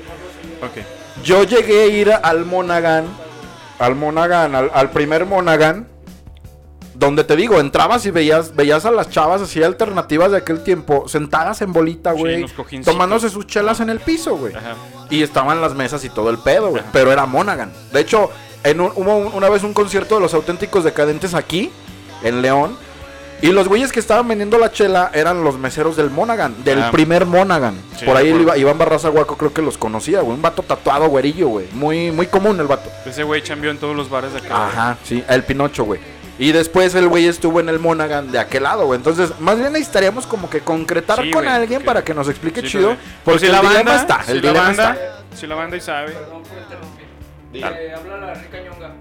[0.62, 1.22] Ok.
[1.22, 3.04] Yo llegué a ir al Monaghan,
[3.78, 5.86] al Monaghan, al, al primer Monaghan,
[6.94, 11.06] donde te digo, entrabas y veías, veías a las chavas así alternativas de aquel tiempo,
[11.08, 12.90] sentadas en bolita, Sí, güey, cojincitos.
[12.94, 14.54] tomándose sus chelas en el piso, güey.
[15.10, 16.82] Y estaban las mesas y todo el pedo, güey.
[16.92, 17.70] Pero era Monaghan.
[17.92, 18.30] De hecho,
[18.64, 21.70] en un- hubo un- una vez un concierto de los auténticos decadentes aquí,
[22.22, 22.78] en León.
[23.42, 26.90] Y los güeyes que estaban vendiendo la chela eran los meseros del Monaghan, del Ah.
[26.90, 27.74] primer Monaghan.
[27.98, 30.34] Sí, Por ahí iba- Iván Barraza Guaco creo que los conocía, güey.
[30.36, 31.66] Un vato tatuado, güerillo, güey.
[31.72, 32.90] Muy, muy común el vato.
[33.04, 34.66] Ese güey chambeó en todos los bares de acá.
[34.66, 36.00] Ajá, sí, el Pinocho, güey.
[36.38, 38.98] Y después el güey estuvo en el Monaghan de aquel lado, güey.
[38.98, 42.28] Entonces, más bien necesitaría como que concretar Sí, con güey, alguien que- para que nos
[42.28, 42.84] explique Sí, chido.
[42.88, 42.96] güey.
[42.96, 45.36] Porque Pues si el la dilema banda está, si el la dilema banda, está.
[45.36, 46.12] Si la banda y sabe.
[46.12, 47.06] Perdón por interrumpir.
[47.60, 47.86] Dale.
[47.86, 48.92] Eh, habla la rica ñonga.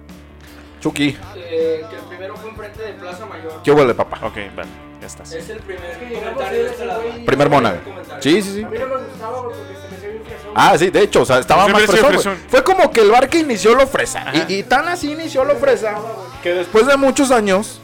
[0.85, 3.53] Chucky, Eh, que el primero fue enfrente de Plaza Mayor.
[3.63, 4.19] ¿qué huele, papá?
[4.21, 4.69] Ok, vale,
[5.01, 5.31] ya estás.
[5.31, 7.01] Es el primer comentario de este lado.
[7.25, 7.79] Primer Monaghan.
[7.83, 8.21] Comentario.
[8.21, 8.63] Sí, sí, sí.
[8.63, 10.51] A mí no me gustaba porque se me hacía bien fresón.
[10.53, 12.37] Ah, sí, de hecho, o sea, estaba más fresón.
[12.49, 14.25] Fue como que el bar que inició lo fresa.
[14.47, 15.95] Y, y tan así inició lo fresa
[16.43, 17.81] que después de muchos años,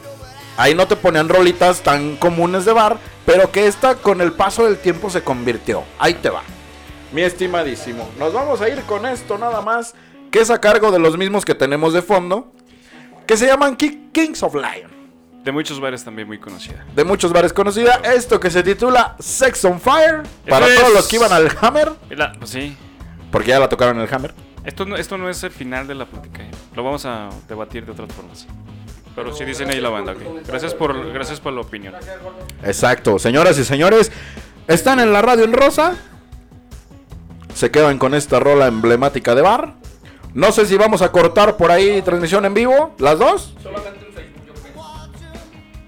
[0.56, 4.64] ahí no te ponían rolitas tan comunes de bar pero que esta con el paso
[4.64, 5.82] del tiempo se convirtió.
[5.98, 6.42] Ahí te va.
[7.10, 9.94] Mi estimadísimo, nos vamos a ir con esto nada más,
[10.30, 12.52] que es a cargo de los mismos que tenemos de fondo,
[13.32, 14.90] que se llaman Ki- Kings of Lion.
[15.42, 16.84] De muchos bares también muy conocida.
[16.94, 21.16] De muchos bares conocida, esto que se titula Sex on Fire, para todos los que
[21.16, 22.76] iban al Hammer, la- pues sí.
[23.30, 24.34] porque ya la tocaron en el Hammer.
[24.64, 26.42] Esto no, esto no es el final de la plática.
[26.42, 26.50] ¿eh?
[26.76, 28.46] Lo vamos a debatir de otras formas.
[29.16, 30.46] Pero sí dicen ahí la banda, ok.
[30.46, 31.94] Gracias por, gracias por la opinión.
[32.62, 34.12] Exacto, señoras y señores,
[34.68, 35.96] están en la radio en rosa.
[37.54, 39.74] Se quedan con esta rola emblemática de bar.
[40.34, 43.54] No sé si vamos a cortar por ahí transmisión en vivo, las dos.
[43.62, 44.72] Solamente un Facebook, yo creo.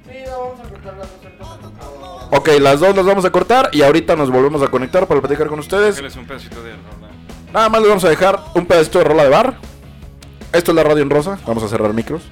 [0.04, 2.28] Sí, no, vamos a cortar las dos.
[2.30, 5.46] Ok, las dos las vamos a cortar y ahorita nos volvemos a conectar para platicar
[5.48, 5.98] con ustedes.
[6.16, 7.09] Un pedacito de rola.
[7.52, 9.57] Nada más les vamos a dejar un pedacito de rola de bar.
[10.52, 11.38] Esto es la radio en rosa.
[11.46, 12.22] Vamos a cerrar micros.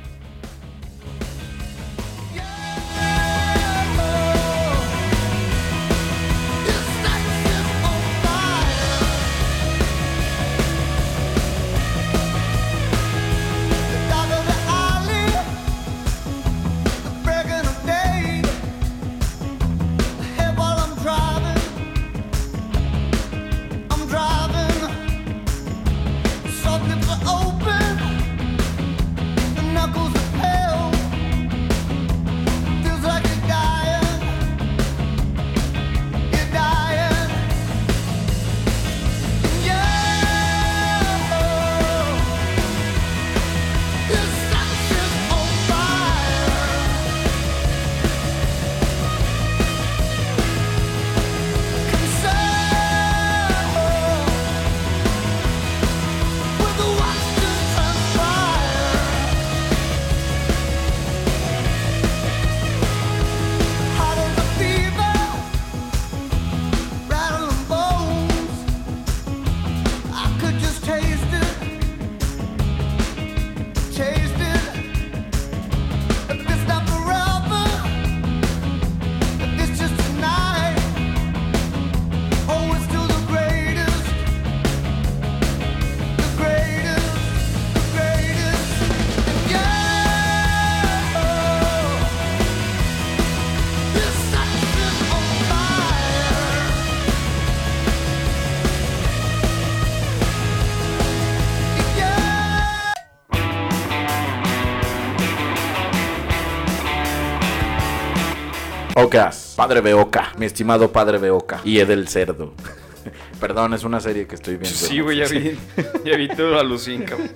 [109.02, 111.60] Ocas, Padre Beoca, mi estimado Padre Beoca.
[111.64, 112.52] Y Edel Cerdo.
[113.40, 114.78] Perdón, es una serie que estoy viendo.
[114.78, 115.58] Sí, güey, ya vi.
[116.04, 117.32] Ya vi todo a Lucín, cabrón.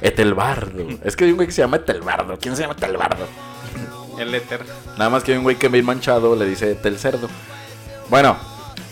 [0.00, 0.86] Etelbardo.
[1.02, 2.38] Es que hay un güey que se llama Etelbardo.
[2.40, 3.26] ¿Quién se llama Etelbardo?
[4.18, 4.64] El éter.
[4.96, 7.28] Nada más que hay un güey que bien manchado le dice Etel Cerdo.
[8.08, 8.36] Bueno,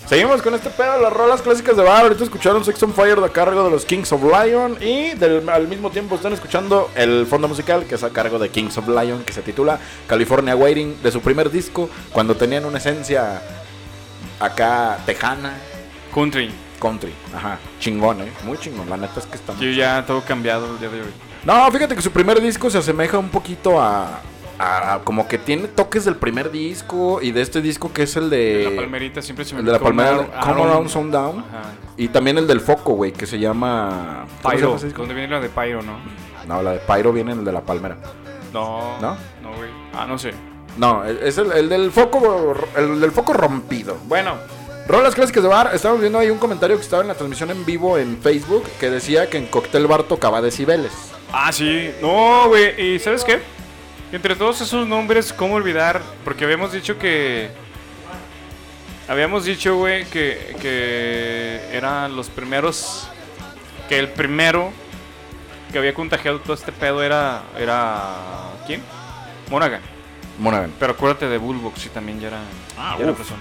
[0.06, 2.02] seguimos con este pedo de las rolas clásicas de bar.
[2.02, 4.76] Ahorita escucharon Sex on Fire de a cargo de los Kings of Lion.
[4.80, 8.48] Y del- al mismo tiempo están escuchando el fondo musical que es a cargo de
[8.50, 12.78] Kings of Lion, que se titula California Waiting, de su primer disco, cuando tenían una
[12.78, 13.42] esencia
[14.40, 15.54] acá tejana,
[16.14, 16.50] Country.
[16.80, 17.12] country.
[17.34, 18.32] Ajá, chingón, eh.
[18.44, 18.88] Muy chingón.
[18.90, 21.12] La neta es que está muy Yo ya todo cambiado el día de hoy.
[21.44, 24.20] No, fíjate que su primer disco se asemeja un poquito a,
[24.58, 28.30] a- como que tiene toques del primer disco y de este disco que es el
[28.30, 28.68] de...
[28.70, 31.38] la palmerita siempre se me El de la palmera, Come Around Sundown.
[31.40, 31.62] Ajá.
[31.96, 34.26] Y también el del foco, güey, que se llama...
[34.42, 34.76] ¿cómo se Pyro.
[34.78, 34.92] llama?
[34.96, 35.98] ¿Dónde viene la de Pyro, no?
[36.46, 37.96] No, la de Pyro viene en el de la palmera.
[38.52, 38.98] No.
[39.00, 39.16] ¿No?
[39.42, 39.70] No, güey.
[39.94, 40.32] Ah, no sé.
[40.76, 43.98] No, es el, el del foco el del foco rompido.
[44.06, 44.34] Bueno,
[44.88, 45.70] rolas clásicas de bar.
[45.74, 48.90] Estamos viendo ahí un comentario que estaba en la transmisión en vivo en Facebook que
[48.90, 50.92] decía que en Cocktail Bar tocaba decibeles.
[51.30, 51.90] Ah, sí.
[52.00, 52.94] No, güey.
[52.94, 53.40] ¿Y sabes qué?
[54.12, 56.02] Entre todos esos nombres, ¿cómo olvidar?
[56.22, 57.50] Porque habíamos dicho que...
[59.08, 63.08] Habíamos dicho, güey, que, que eran los primeros...
[63.88, 64.70] Que el primero
[65.72, 67.42] que había contagiado todo este pedo era...
[67.58, 68.82] era ¿Quién?
[69.50, 69.80] Monaghan.
[70.38, 70.72] Monaghan.
[70.78, 72.40] Pero acuérdate de Bullbox, sí, también ya era...
[72.76, 73.40] Ah, ya era persona.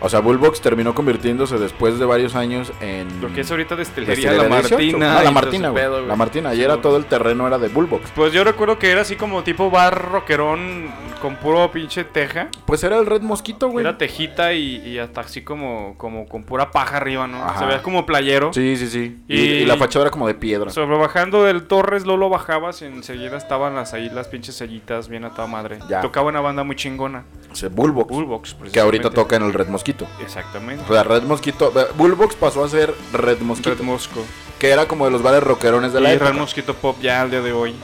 [0.00, 3.20] O sea, Bullbox terminó convirtiéndose después de varios años en.
[3.20, 4.74] Lo que es ahorita destilería, la 18.
[4.74, 5.18] Martina.
[5.20, 6.06] Y la Martina, güey.
[6.06, 6.54] La Martina.
[6.54, 8.10] Y era Sí, todo el terreno era de Bullbox.
[8.14, 10.88] Pues yo recuerdo que era así como tipo bar rockerón
[11.20, 12.48] con puro pinche teja.
[12.64, 13.84] Pues era el Red Mosquito, güey.
[13.84, 17.44] Era tejita y, y hasta así como, como con pura paja arriba, ¿no?
[17.44, 17.58] Ajá.
[17.58, 18.52] Se veía como playero.
[18.52, 19.18] Sí, sí, sí.
[19.28, 20.70] Y la fachada era como de piedra.
[20.70, 25.24] Sobre bajando del Torres, Lolo bajabas y enseguida estaban las ahí las pinches sellitas bien
[25.24, 25.78] a toda madre.
[25.88, 26.00] Ya.
[26.00, 27.24] Tocaba una banda muy chingona.
[27.52, 28.08] O sea, Bullbox.
[28.08, 30.06] Bullbox, que ahorita toca en el Red Mosquito.
[30.22, 30.84] Exactamente.
[30.88, 31.72] O sea, Red Mosquito.
[31.96, 33.70] Bullbox pasó a ser Red Mosquito.
[33.70, 34.24] Red Mosco.
[34.58, 36.30] que era como de los bares rockerones de la y época.
[36.30, 37.74] Red Mosquito Pop ya al día de hoy.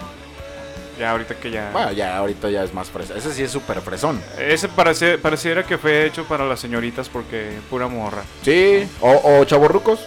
[0.98, 1.70] Ya ahorita que ya...
[1.72, 3.14] Bueno, ya ahorita ya es más fresa.
[3.16, 4.18] Ese sí es súper fresón.
[4.38, 8.22] Ese parece, pareciera que fue hecho para las señoritas porque pura morra.
[8.42, 10.00] Sí, o, o chavorrucos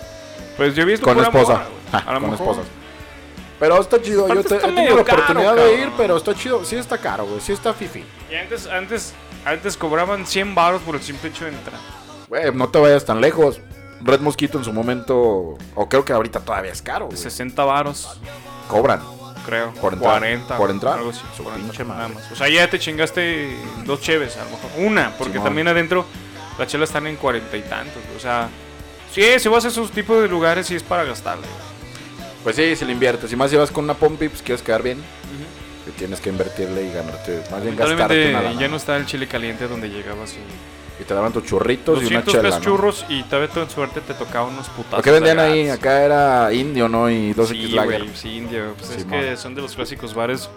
[0.57, 1.53] Pues yo he visto con pura esposa.
[1.53, 1.65] morra.
[1.91, 2.47] Ja, A lo con mejor.
[2.47, 2.65] esposas.
[3.59, 4.25] Pero está chido.
[4.27, 5.93] Yo Aparte te- está he tenido la caro, oportunidad de ir, cabrón.
[5.97, 6.63] pero está chido.
[6.65, 7.41] Sí está caro, güey.
[7.41, 8.03] Sí está fifi.
[8.31, 9.13] Y antes, antes,
[9.45, 11.79] antes cobraban 100 baros por el simple hecho de entrar.
[12.27, 13.59] Güey, no te vayas tan lejos.
[14.01, 17.17] Red Mosquito en su momento, o creo que ahorita todavía es caro, güey.
[17.17, 18.19] 60 baros,
[18.69, 19.01] Cobran.
[19.45, 19.73] creo.
[19.73, 20.19] ¿Por entrar?
[20.19, 20.57] 40.
[20.57, 20.97] ¿Por entrar?
[20.99, 21.21] Algo así.
[21.35, 22.03] Su 40, pinche madre.
[22.03, 22.31] nada más.
[22.31, 24.69] O sea, ya te chingaste dos cheves, a lo mejor.
[24.77, 25.45] Una, porque Simón.
[25.47, 26.05] también adentro
[26.57, 28.01] las chelas están en cuarenta y tantos.
[28.15, 28.47] O sea,
[29.11, 31.47] sí, si vas a esos tipos de lugares, sí es para gastarle.
[32.43, 33.33] Pues sí, si le inviertes.
[33.33, 35.03] Y más si vas con una pompi, pues quieres quedar bien.
[35.91, 37.41] Que tienes que invertirle y ganarte.
[37.51, 38.51] Más bien gastarte Lamentablemente nada.
[38.59, 41.01] ya no está el chile caliente donde llegabas y...
[41.01, 42.49] Y te daban tus churritos y una 200 chela.
[42.57, 42.61] ¿no?
[42.61, 44.95] churros y tal vez en suerte te tocaba unos putazos.
[44.95, 45.69] ¿Por qué vendían ahí?
[45.69, 47.09] Acá era indio, ¿no?
[47.09, 48.05] Y 2X Sí, Lager.
[48.15, 48.73] sí, indio.
[48.77, 50.49] Pues es que son de los clásicos bares.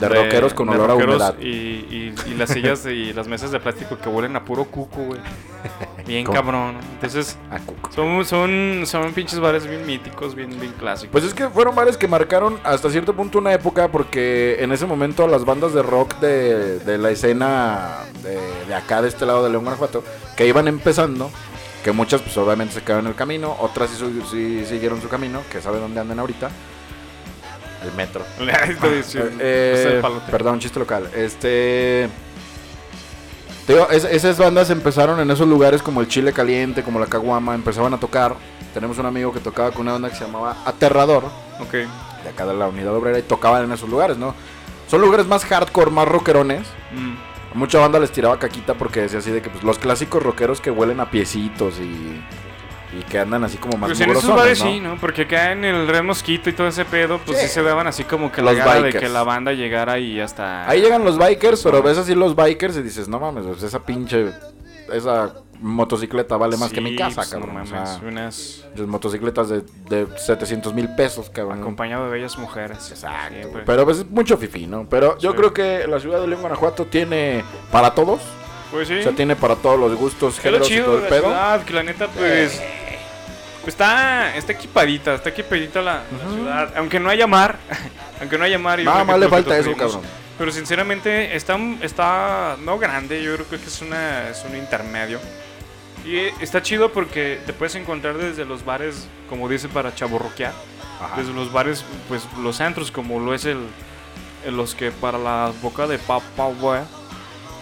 [0.00, 1.38] De rockeros con de olor a humedad.
[1.38, 5.02] Y, y, y las sillas y las mesas de plástico que huelen a puro cuco,
[5.02, 5.20] güey.
[6.06, 6.34] Bien ¿Cómo?
[6.34, 6.76] cabrón.
[6.94, 7.36] Entonces,
[7.66, 7.92] cuco.
[7.92, 11.12] son, son, son pinches bares bien míticos, bien, bien clásicos.
[11.12, 14.86] Pues es que fueron bares que marcaron hasta cierto punto una época porque en ese
[14.86, 19.44] momento las bandas de rock de, de la escena de, de acá, de este lado
[19.44, 20.02] de León, Guanajuato,
[20.36, 21.30] que iban empezando,
[21.84, 25.42] que muchas pues obviamente se quedaron en el camino, otras sí, sí siguieron su camino,
[25.50, 26.50] que sabe dónde andan ahorita.
[27.82, 28.24] El metro.
[28.96, 30.30] Diciendo, Eh, pues, palote.
[30.30, 31.08] perdón, chiste local.
[31.14, 32.08] Este.
[33.66, 37.06] te digo, es- esas bandas empezaron en esos lugares como el Chile Caliente, como la
[37.06, 38.34] Caguama, empezaban a tocar.
[38.74, 41.24] Tenemos un amigo que tocaba con una banda que se llamaba Aterrador,
[41.60, 41.72] Ok.
[41.72, 44.34] de acá de la Unidad Obrera, y tocaban en esos lugares, ¿no?
[44.88, 46.66] Son lugares más hardcore, más rockerones.
[46.92, 47.58] Mm.
[47.58, 50.70] Mucha banda les tiraba caquita porque decía así de que pues, los clásicos rockeros que
[50.70, 52.22] huelen a piecitos y,
[52.98, 54.66] y que andan así como más Pues en esos bares ¿no?
[54.70, 54.96] sí, ¿no?
[54.98, 57.54] Porque acá en el Red Mosquito y todo ese pedo, pues sí, Sí.
[57.54, 60.68] se daban así como que Los la gana de que la banda llegara y hasta...
[60.68, 63.78] Ahí llegan los bikers, pero ves así los bikers y dices, no mames, pues, esa
[63.80, 64.32] pinche,
[64.92, 67.54] esa motocicleta vale más que mi casa, pues, cabrón.
[67.54, 68.64] No o mames, sea, unas...
[68.74, 71.60] las motocicletas de, de 700 mil pesos, cabrón.
[71.60, 72.90] Acompañado de bellas mujeres.
[72.90, 73.34] Exacto.
[73.34, 73.62] Siempre.
[73.66, 74.86] Pero pues es mucho fifí, ¿no?
[74.88, 75.36] Pero yo Sí.
[75.36, 78.20] creo que la ciudad de León, Guanajuato tiene para todos.
[78.72, 79.00] Pues sí.
[79.00, 81.22] O sea, tiene para todos los gustos, géneros y todo el pedo.
[81.24, 82.62] ciudad, que la neta, pues...
[83.62, 86.72] pues está, está equipadita, está equipadita la, la ciudad.
[86.76, 87.56] Aunque no haya mar,
[88.20, 88.78] aunque no haya mar...
[88.80, 90.02] Nada más le falta eso, cabrón.
[90.38, 95.20] Pero sinceramente está, está no grande, yo creo que es, una, es un intermedio.
[96.04, 100.52] Y está chido porque te puedes encontrar desde los bares, como dice, para chaborroquear.
[101.16, 103.58] Desde los bares, pues los antros, como lo es el,
[104.46, 105.98] el- los que para la boca de
[106.60, 106.80] güey.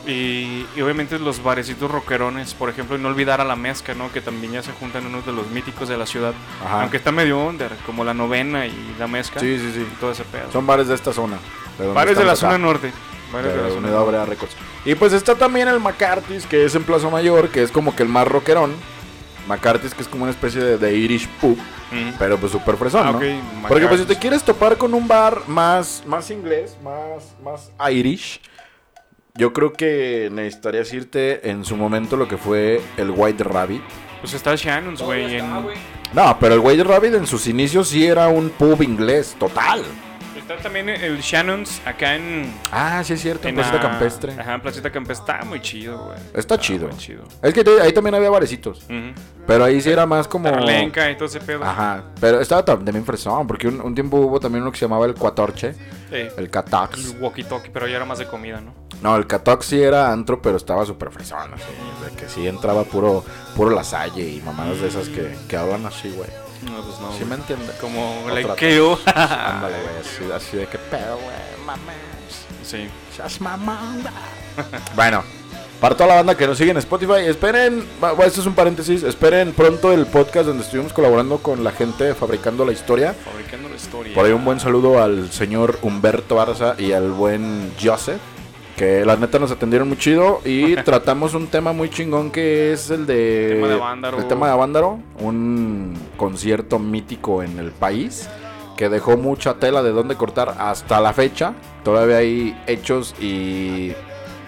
[0.07, 4.11] Y, y obviamente los barecitos rockerones, por ejemplo, y no olvidar a la mezca, ¿no?
[4.11, 6.33] Que también ya se juntan unos de los míticos de la ciudad.
[6.65, 6.83] Ajá.
[6.83, 9.39] Aunque está medio under, como la novena y la mezca.
[9.41, 9.81] Sí, sí, sí.
[9.81, 10.51] Y todo ese pedo.
[10.53, 11.37] Son bares de esta zona.
[11.79, 12.59] de bares de la estamos zona acá.
[12.73, 12.93] norte.
[13.33, 14.25] Bares de la de zona Unidad norte.
[14.31, 14.57] Records.
[14.87, 18.03] Y pues está también el McCarthy's, que es en Plaza Mayor, que es como que
[18.03, 18.73] el más rockerón.
[19.47, 22.17] McCarthy's, que es como una especie de, de Irish pub, Ujú.
[22.19, 23.19] pero pues súper fresón, Ah, ¿no?
[23.19, 23.25] ok,
[23.69, 28.41] Porque pues si te quieres topar con un bar más, más inglés, más, más Irish,
[29.35, 33.83] yo creo que necesitarías irte en su momento lo que fue el White Rabbit.
[34.21, 35.37] Pues está el Shannon's, güey.
[35.37, 35.49] en-
[36.12, 39.83] No, pero el White Rabbit en sus inicios sí era un pub inglés, total.
[40.37, 42.51] Está también el Shannon's acá en.
[42.73, 44.33] Ah, sí es cierto, en en Placita la- Campestre.
[44.38, 45.35] Ajá, en Placita Campestre.
[45.35, 46.19] Está muy chido, güey.
[46.35, 46.88] Está chido.
[46.88, 47.23] muy chido.
[47.43, 48.83] Es que ahí también había barecitos,
[49.47, 50.51] pero ahí sí era más como...
[50.51, 51.62] Tarlenca y todo ese pedo.
[51.62, 55.05] Ajá, pero estaba también fresón, porque un, un tiempo hubo también uno que se llamaba
[55.05, 55.75] el Cuatorche,
[56.11, 56.29] Sí.
[56.38, 57.11] el Catax.
[57.11, 58.73] El walkie-talkie, pero ya era más de comida, ¿no?
[59.03, 61.65] No, el Catax sí era antro, pero estaba súper fresón, así,
[62.05, 66.11] de que sí entraba puro, puro lasalle y mamadas de esas que, que hablan así,
[66.11, 66.29] güey.
[66.63, 67.13] No, pues no.
[67.17, 67.77] ¿Sí me entiendes?
[67.81, 68.99] Como Otra laiqueo.
[69.07, 72.47] Ándale, güey, así, así de que pedo, güey, mames.
[72.65, 72.89] sí.
[73.15, 74.13] Seas mamanda.
[74.97, 75.23] bueno,
[75.81, 79.05] para toda la banda que nos sigue en Spotify, esperen, va, esto es un paréntesis,
[79.05, 83.15] esperen pronto el podcast donde estuvimos colaborando con la gente fabricando la historia.
[83.25, 84.15] Fabricando la historia.
[84.15, 88.21] Por ahí un buen saludo al señor Humberto Arza y al buen Joseph,
[88.79, 92.88] que la neta nos atendieron muy chido y tratamos un tema muy chingón que es
[92.91, 93.51] el de...
[93.51, 94.19] El tema de Avándaro.
[94.19, 98.31] El tema de Avándaro, un concierto mítico en el país
[98.77, 101.55] que dejó mucha tela de dónde cortar hasta la fecha.
[101.83, 103.93] Todavía hay hechos y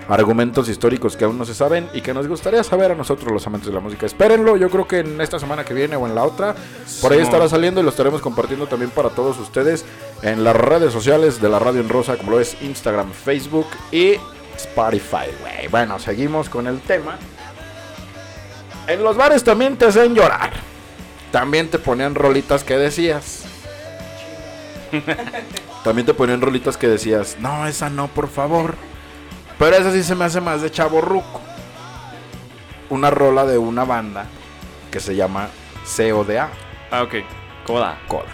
[0.09, 3.47] argumentos históricos que aún no se saben y que nos gustaría saber a nosotros los
[3.47, 4.07] amantes de la música.
[4.07, 6.55] Espérenlo, yo creo que en esta semana que viene o en la otra,
[7.01, 9.85] por ahí estará saliendo y lo estaremos compartiendo también para todos ustedes
[10.23, 14.17] en las redes sociales de la Radio en Rosa, como lo es Instagram, Facebook y
[14.57, 15.29] Spotify.
[15.71, 17.19] Bueno, seguimos con el tema.
[18.87, 20.53] En los bares también te hacen llorar.
[21.31, 23.45] También te ponían rolitas que decías.
[25.85, 28.75] también te ponían rolitas que decías, no, esa no, por favor.
[29.61, 31.43] Pero esa sí se me hace más de chavo ruco.
[32.89, 34.25] Una rola de una banda
[34.91, 35.51] que se llama
[35.85, 36.49] CODA.
[36.91, 37.17] Ah, ok.
[37.67, 37.99] Coda.
[38.09, 38.25] Coda.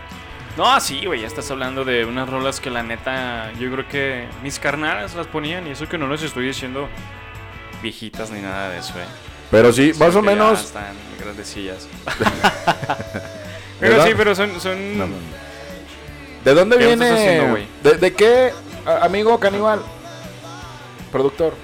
[0.57, 4.29] No, sí, güey, ya estás hablando de unas rolas que la neta, yo creo que
[4.45, 6.89] mis carnalas las ponían y eso que no les estoy diciendo
[7.83, 9.05] viejitas ni nada de eso, eh.
[9.51, 10.63] Pero sí, más o menos.
[10.63, 11.89] están grandecillas.
[13.81, 15.37] pero sí, pero son, son No, no, no.
[16.45, 17.11] ¿De dónde ¿Qué viene?
[17.11, 17.59] haciendo?
[17.83, 18.53] ¿De, de qué,
[19.03, 19.81] amigo caníbal?
[21.13, 21.55] Productor.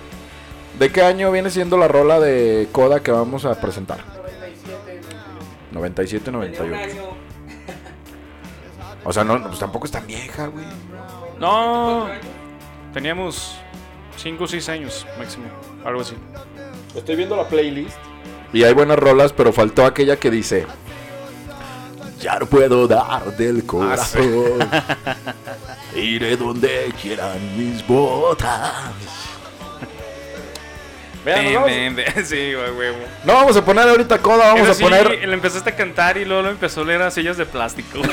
[0.79, 3.99] ¿De qué año viene siendo la rola de Coda que vamos a presentar?
[5.71, 6.87] 97, 98.
[9.05, 10.65] O sea, no, pues tampoco es tan vieja, güey.
[11.39, 12.07] No,
[12.95, 13.59] teníamos
[14.17, 15.47] 5 o 6 años máximo,
[15.85, 16.15] algo así.
[16.95, 17.97] Estoy viendo la playlist.
[18.53, 20.67] Y hay buenas rolas, pero faltó aquella que dice:
[22.21, 24.69] Ya no puedo dar del corazón.
[25.97, 28.73] Iré donde quieran mis botas.
[31.25, 32.27] Vean, nos vamos- Ven, ven, ven.
[32.27, 32.99] Sí, güey, huevo.
[33.25, 35.29] No vamos a poner ahorita coda, vamos Pero a sí, poner.
[35.29, 38.01] le empezaste a cantar y luego lo empezó a leer a sillas de plástico.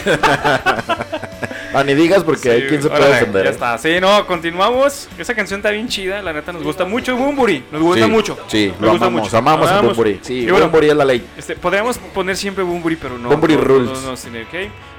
[1.74, 3.44] Ah, ni digas porque hay quien se puede órale, defender.
[3.46, 3.78] Ya está.
[3.78, 5.08] Sí, no, continuamos.
[5.18, 7.64] Esa canción está bien chida, la neta nos gusta mucho Bumburi.
[7.72, 8.38] Nos gusta Sí, mucho.
[8.48, 9.24] Sí, Nos lo gusta amamos.
[9.28, 9.38] mucho.
[9.38, 9.82] Amamos a.
[9.82, 10.20] Bumburi.
[10.22, 11.26] Sí, Y bueno, Bumburi es la ley.
[11.38, 13.30] Este, podríamos poner siempre Bumburi, pero no.
[13.30, 14.02] Bunbury no, rules.
[14.04, 14.18] no, no.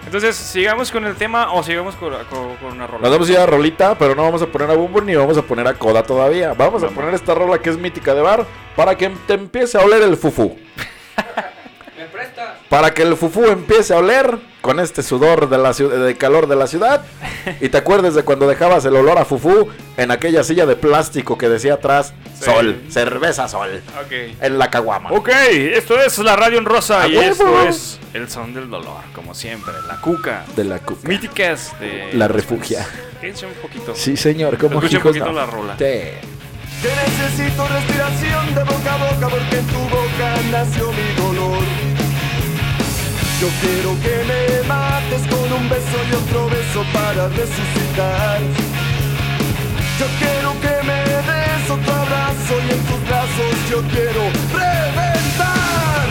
[0.04, 3.02] Entonces, sigamos con el tema o sigamos con, con- con una rola.
[3.02, 5.36] Nos vamos a ir a rolita, pero no vamos a poner a Bumburi ni vamos
[5.36, 6.54] a poner a Coda todavía.
[6.54, 9.82] Vamos a poner esta rola que es mítica de bar para que te empiece a
[9.82, 10.56] oler el fufu.
[12.70, 16.46] Para que el fufu empiece a oler con este sudor de, la, ciu- de calor
[16.46, 17.02] de la ciudad.
[17.60, 21.36] Y te acuerdes de cuando dejabas el olor a fufu en aquella silla de plástico
[21.36, 22.44] que decía atrás Sí.
[22.46, 24.12] Sol, cerveza Sol, Ok.
[24.40, 25.10] en la caguama.
[25.12, 27.30] Ok, esto es la radio en rosa ¡A y huevo!
[27.32, 29.74] esto es el son del dolor, como siempre.
[29.86, 30.44] La cuca.
[30.56, 31.06] De la cuca.
[31.08, 32.10] Míticas de.
[32.14, 32.86] La refugia.
[33.22, 33.94] Un poquito.
[33.94, 35.32] Sí, señor, como Escucha un poquito no.
[35.32, 35.72] la rola.
[35.76, 35.84] Sí.
[35.84, 41.58] Que necesito respiración de boca a boca porque en tu boca nació mi dolor.
[43.40, 48.38] Yo quiero que me mates con un beso y otro beso para resucitar.
[49.98, 54.22] Yo quiero que me des otro abrazo y en tus brazos yo quiero
[54.52, 56.06] reventar.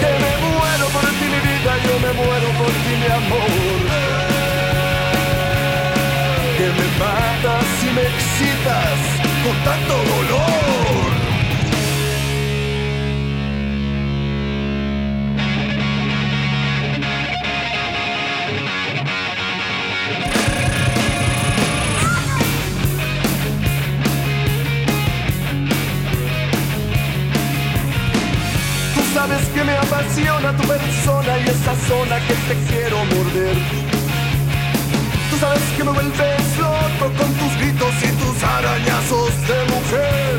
[0.00, 4.12] Que me muero por ti mi vida, yo me muero por ti mi amor
[6.56, 8.98] que me matas y me excitas
[9.44, 10.81] con tanto dolor.
[29.22, 33.56] Sabes que me apasiona tu persona y esa zona que te quiero morder.
[35.30, 40.32] Tú sabes que me vuelves loco con tus gritos y tus arañazos de mujer.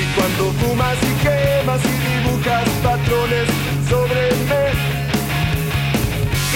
[0.00, 3.48] Y cuando fumas y quemas y dibujas patrones
[3.90, 4.66] sobre mí.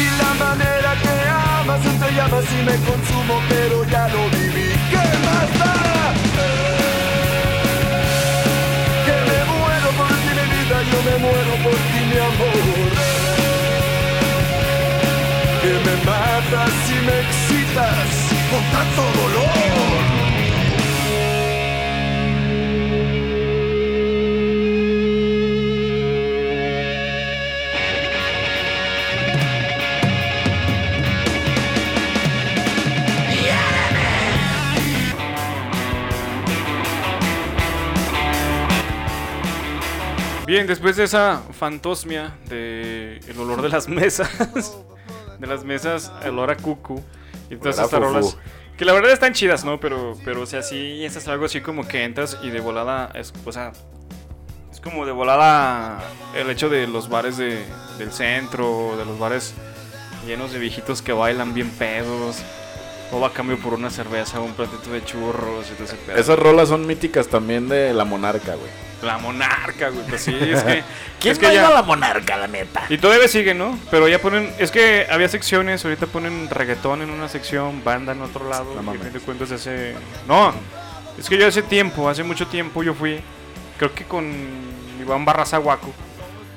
[0.04, 1.14] Y la manera que
[1.60, 4.70] amas entre llamas y me consumo, pero ya lo viví.
[4.92, 6.29] ¿Qué más da?
[10.90, 12.90] Yo me muero por ti mi amor
[15.62, 18.08] que me matas y me excitas
[18.50, 19.69] con tanto dolor.
[40.50, 44.28] Bien, después de esa fantosmia de el olor de las mesas,
[45.38, 47.00] de las mesas, el olor a cucu
[47.48, 48.36] y todas estas rolas
[48.76, 49.78] que la verdad están chidas, ¿no?
[49.78, 53.32] Pero, pero o sea, sí, es algo así como que entras y de volada, es,
[53.44, 53.70] o sea,
[54.72, 56.02] es como de volada
[56.34, 57.62] el hecho de los bares de,
[57.98, 59.54] del centro, de los bares
[60.26, 62.42] llenos de viejitos que bailan bien pedos.
[63.12, 66.16] O va a cambio por una cerveza, un platito de churros y todo ese pedo.
[66.16, 68.70] Esas rolas son míticas también de la monarca, güey.
[69.02, 70.06] La monarca, güey.
[70.06, 70.84] Pues sí, es que.
[71.20, 72.82] ¿Quién es que ya- la monarca, la neta?
[72.88, 73.76] Y todavía sigue, ¿no?
[73.90, 74.52] Pero ya ponen.
[74.58, 78.80] Es que había secciones, ahorita ponen reggaetón en una sección, banda en otro lado.
[78.80, 79.94] No y fin de cuentas hace.
[80.28, 80.52] No,
[81.18, 83.20] es que yo hace tiempo, hace mucho tiempo yo fui.
[83.78, 84.30] Creo que con
[85.00, 85.90] Iván Barraza Guaco.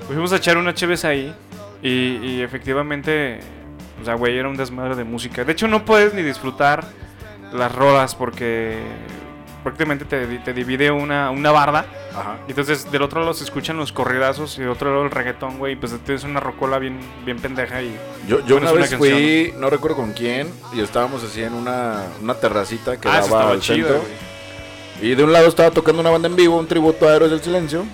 [0.05, 1.33] Fuimos a echar una chévez ahí.
[1.81, 3.39] Y, y efectivamente.
[4.01, 5.43] O sea, güey, era un desmadre de música.
[5.43, 6.85] De hecho, no puedes ni disfrutar
[7.53, 8.77] las rolas porque.
[9.63, 11.85] prácticamente te, te divide una, una barda.
[12.11, 12.37] Ajá.
[12.47, 15.57] Y Entonces, del otro lado se escuchan los corridazos y del otro lado el reggaetón,
[15.57, 15.75] güey.
[15.75, 17.97] Pues tienes una rocola bien, bien pendeja y.
[18.27, 22.33] Yo, yo una vez fui, no recuerdo con quién, y estábamos así en una, una
[22.33, 24.01] terracita que Ah, daba al chida, centro.
[25.01, 27.41] Y de un lado estaba tocando una banda en vivo, un tributo a Héroes del
[27.41, 27.85] Silencio.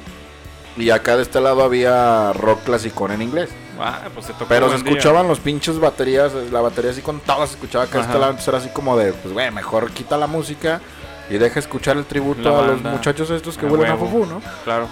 [0.77, 3.49] Y acá de este lado había rock clásico en inglés.
[3.79, 4.91] Ah, pues te tocó Pero se día.
[4.91, 7.99] escuchaban los pinches baterías, la batería así con todas se escuchaba Ajá.
[8.01, 8.31] este lado.
[8.31, 10.81] Entonces era así como de, pues güey, mejor quita la música
[11.29, 14.25] y deja escuchar el tributo La a los muchachos estos que A huelen a fufú,
[14.25, 14.41] ¿no?
[14.63, 14.87] Claro.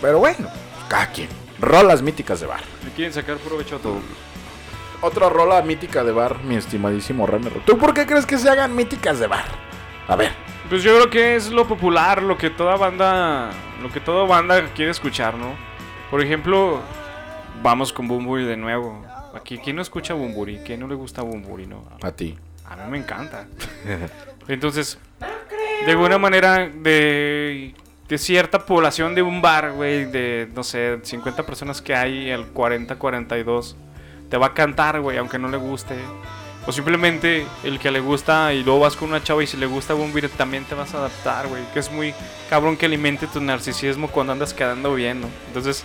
[0.00, 0.48] Pero bueno,
[0.88, 1.28] cada quien.
[1.60, 2.60] Rolas míticas de bar.
[2.84, 3.98] Le quieren sacar provecho a todo.
[5.00, 7.50] Otra rola mítica de bar, mi estimadísimo René.
[7.64, 9.44] ¿Tú por qué crees que se hagan míticas de bar?
[10.06, 10.32] A ver.
[10.68, 14.62] Pues yo creo que es lo popular, lo que toda banda, lo que toda banda
[14.74, 15.54] quiere escuchar, ¿no?
[16.10, 16.80] Por ejemplo,
[17.62, 19.04] vamos con Bumburi de nuevo.
[19.34, 20.58] Aquí, ¿quién no escucha Bumburi?
[20.64, 21.84] ¿Quién no le gusta Bumburi, no?
[22.02, 22.36] A ti.
[22.64, 23.46] A mí me encanta.
[24.48, 24.98] Entonces,
[25.84, 27.74] de alguna manera, de,
[28.08, 32.46] de cierta población de un bar, güey, de, no sé, 50 personas que hay, el
[32.46, 33.76] 40, 42,
[34.28, 35.94] te va a cantar, güey, aunque no le guste.
[36.66, 39.64] O simplemente el que le gusta y luego vas con una chava y si le
[39.64, 41.62] gusta Bumburi también te vas a adaptar, güey.
[41.72, 42.12] Que es muy
[42.50, 45.28] cabrón que alimente tu narcisismo cuando andas quedando bien, ¿no?
[45.46, 45.84] Entonces,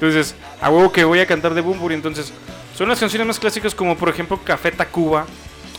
[0.00, 2.32] entonces, a huevo que voy a cantar de Bumburi, entonces...
[2.74, 5.26] Son las canciones más clásicas como por ejemplo Café Tacuba.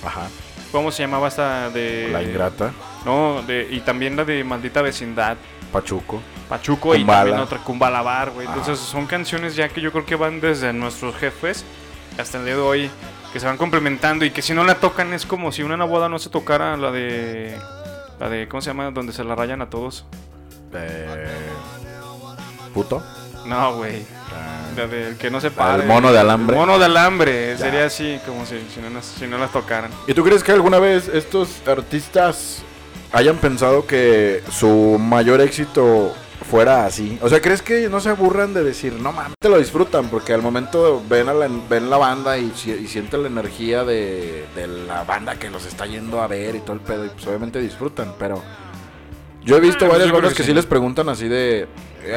[0.05, 0.27] Ajá.
[0.71, 2.09] ¿Cómo se llamaba esta de...?
[2.11, 2.71] La ingrata.
[3.03, 5.35] No, de, y también la de Maldita Vecindad,
[5.73, 6.21] Pachuco.
[6.47, 8.45] Pachuco y también otra Cumbalabar, güey.
[8.45, 11.65] Entonces son canciones ya que yo creo que van desde nuestros jefes
[12.19, 12.91] hasta el día de hoy,
[13.33, 16.07] que se van complementando y que si no la tocan es como si una boda
[16.07, 17.57] no se tocara la de...
[18.19, 18.91] La de, ¿cómo se llama?
[18.91, 20.05] Donde se la rayan a todos.
[20.73, 21.25] Eh,
[22.75, 23.01] puto.
[23.45, 24.03] No, güey.
[24.33, 25.81] Ah, La de que no se para.
[25.81, 26.55] el mono de alambre.
[26.55, 27.51] mono de alambre.
[27.51, 27.65] Ya.
[27.65, 29.91] Sería así, como si, si, no, las- si no las tocaran.
[30.07, 32.61] ¿Y tú crees que alguna vez estos artistas
[33.11, 36.13] hayan pensado que su mayor éxito
[36.49, 37.19] fuera así?
[37.21, 40.07] O sea, ¿crees que no se aburran de decir, no mames, te lo disfrutan?
[40.07, 44.45] Porque al momento ven, a la, ven la banda y, y sienten la energía de,
[44.55, 47.27] de la banda que los está yendo a ver y todo el pedo, y pues
[47.27, 48.41] obviamente disfrutan, pero...
[49.43, 50.49] Yo he visto Ah, pues varias bandas que que, sí.
[50.49, 51.67] sí les preguntan así de,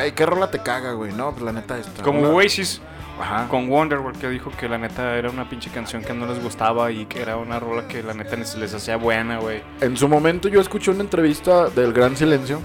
[0.00, 1.12] ay, ¿qué rola te caga, güey?
[1.12, 2.02] No, pues la neta esta.
[2.02, 2.80] Como Una- Oasis.
[3.20, 3.46] Ajá.
[3.48, 6.90] con Wonderworld que dijo que la neta era una pinche canción que no les gustaba
[6.90, 9.62] y que era una rola que la neta les, les hacía buena, güey.
[9.80, 12.60] En su momento yo escuché una entrevista del Gran Silencio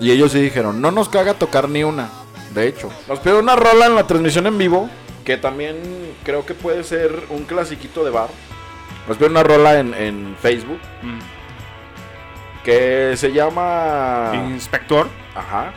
[0.00, 2.08] y ellos sí dijeron, no nos caga tocar ni una.
[2.54, 4.88] De hecho, nos pidieron una rola en la transmisión en vivo,
[5.26, 5.76] que también
[6.24, 8.30] creo que puede ser un clasiquito de bar.
[9.06, 11.18] Nos pidieron una rola en, en Facebook Mm.
[12.64, 14.30] que se llama...
[14.34, 15.72] Inspector, Ajá.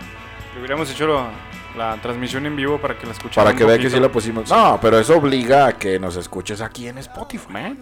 [0.58, 1.30] Hubiéramos hecho la,
[1.78, 3.46] la transmisión en vivo para que la escucharan.
[3.46, 4.50] Para que vea que sí la pusimos.
[4.50, 7.48] No, pero eso obliga a que nos escuches aquí en Spotify.
[7.52, 7.76] Bueno,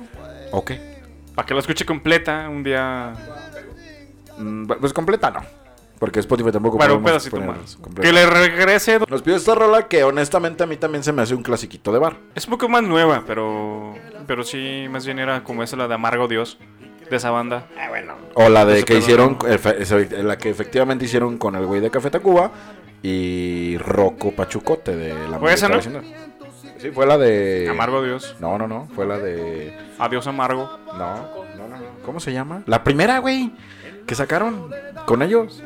[0.51, 0.71] Ok.
[1.35, 3.13] para que la escuche completa un día.
[4.37, 5.41] Mm, Pues completa no.
[5.99, 7.77] Porque Spotify tampoco Bueno, un pedacito más.
[8.01, 8.99] Que le regrese.
[9.09, 11.99] Nos pidió esta rola que honestamente a mí también se me hace un clasiquito de
[11.99, 12.15] bar.
[12.35, 13.95] Es un poco más nueva, pero.
[14.25, 16.57] Pero sí, más bien era como esa la de Amargo Dios.
[17.09, 17.67] De esa banda.
[18.35, 19.37] O la de que hicieron,
[20.23, 22.51] la que efectivamente hicieron con el güey de Café Tacuba
[23.01, 25.81] y Rocco Pachucote de la ¿Fue esa, no?
[25.81, 27.67] Sí, fue la de...
[27.69, 28.37] Amargo Dios.
[28.39, 29.77] No, no, no, fue la de...
[29.97, 30.79] Adiós Amargo.
[30.97, 31.15] No,
[31.57, 31.77] no, no.
[32.05, 32.63] ¿Cómo se llama?
[32.67, 33.51] La primera, güey,
[34.05, 34.71] que sacaron
[35.05, 35.61] con ellos.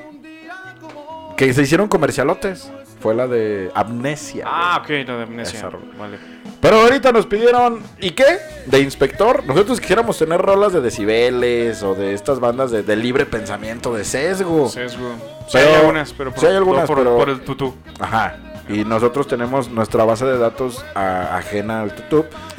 [1.37, 2.71] Que se hicieron comercialotes.
[2.99, 4.45] Fue la de Amnesia.
[4.47, 5.01] Ah, güey.
[5.01, 5.59] ok, la de amnesia.
[5.59, 5.69] Esa.
[5.99, 6.17] Vale.
[6.63, 8.37] Pero ahorita nos pidieron, ¿y qué?
[8.67, 9.43] De inspector.
[9.45, 14.03] Nosotros quisiéramos tener rolas de decibeles o de estas bandas de, de libre pensamiento, de
[14.05, 14.69] sesgo.
[14.69, 15.11] Sesgo.
[15.47, 17.75] Sí, Pero- hay algunas, pero por, sí hay algunas, por, pero- por el tutú.
[17.99, 18.37] Ajá.
[18.69, 21.91] Y nosotros tenemos nuestra base de datos a- ajena al.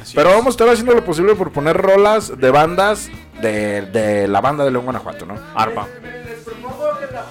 [0.02, 0.34] Así Pero es.
[0.36, 3.08] vamos a estar haciendo lo posible por poner rolas de bandas
[3.40, 5.36] de, de la banda de León, Guanajuato, ¿no?
[5.54, 5.86] Arpa.
[6.02, 7.22] Les propongo que la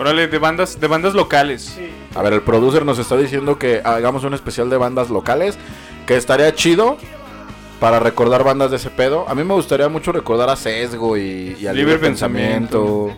[0.00, 1.62] Órale, de bandas, de bandas locales.
[1.76, 1.90] Sí.
[2.14, 5.58] A ver, el producer nos está diciendo que hagamos un especial de bandas locales.
[6.06, 6.96] Que estaría chido
[7.78, 9.28] para recordar bandas de ese pedo.
[9.28, 13.14] A mí me gustaría mucho recordar a Sesgo y, y a Libre Libre, Pensamiento.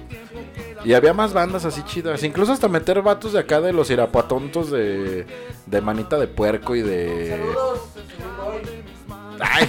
[0.85, 2.23] Y había más bandas así chidas.
[2.25, 5.25] Incluso hasta meter vatos de acá de los irapuatontos de,
[5.67, 7.29] de Manita de Puerco y de.
[7.39, 7.81] Saludos.
[9.39, 9.69] Ay,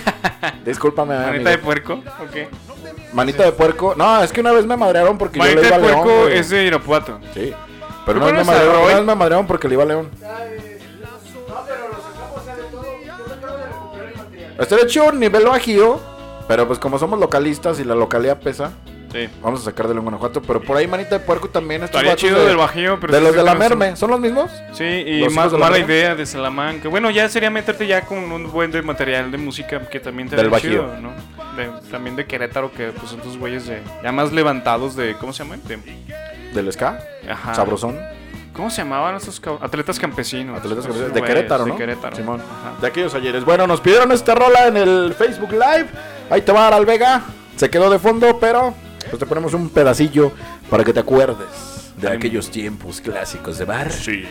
[0.65, 1.49] discúlpame, Manita amigo.
[1.49, 1.93] de puerco.
[1.93, 2.82] Ok.
[3.13, 3.93] Manita de Puerco.
[3.95, 6.03] No, es que una vez me madrearon porque yo Manita le iba de a León.
[6.03, 6.37] puerco güey.
[6.37, 7.19] es de Irapuato.
[7.33, 7.53] Sí.
[8.05, 10.09] Pero ¿No una vez, me madrearon, una vez me madrearon porque le iba a León.
[10.19, 10.61] ¿Sabes?
[11.47, 12.83] No, pero lo sacamos, o sea, de todo.
[12.83, 14.53] Yo me encargo de recuperar el material.
[14.59, 15.99] Estaría chido un nivel bajío,
[16.47, 18.71] pero pues como somos localistas y la localidad pesa,
[19.13, 19.29] Sí.
[19.41, 20.41] Vamos a sacar de León, Guanajuato.
[20.41, 21.83] Pero por ahí, manita de puerco también.
[21.83, 23.95] Estos Estaría chido de, del Bajío, pero de sí los de la no son- Merme.
[23.95, 24.51] ¿Son los mismos?
[24.73, 25.79] Sí, y la mala Merme.
[25.79, 26.89] idea de Salamanca.
[26.89, 30.35] Bueno, ya sería meterte ya con un buen de material de música que también te
[30.35, 31.01] Del chido, Bajío.
[31.01, 31.11] ¿no?
[31.55, 35.31] De- también de Querétaro, que pues son tus güeyes de, ya más levantados de, ¿cómo
[35.31, 35.57] se llama?
[35.67, 35.77] De,
[36.53, 36.99] Del Ska.
[37.29, 37.53] ajá.
[37.53, 37.99] Sabrosón.
[38.53, 40.57] ¿Cómo se llamaban esos atletas campesinos?
[40.57, 41.13] Atletas campesinos.
[41.13, 41.73] De güeyes, Querétaro, ¿no?
[41.73, 42.15] De Querétaro.
[42.15, 42.39] Simón.
[42.41, 42.79] Ajá.
[42.81, 43.43] De aquellos ayeres.
[43.45, 45.87] Bueno, nos pidieron esta rola en el Facebook Live.
[46.29, 47.21] Ahí te va al Vega.
[47.55, 48.73] Se quedó de fondo, pero
[49.13, 50.31] pues te ponemos un pedacillo
[50.71, 53.91] para que te acuerdes de aquellos tiempos clásicos de bar.
[53.91, 54.25] Sí.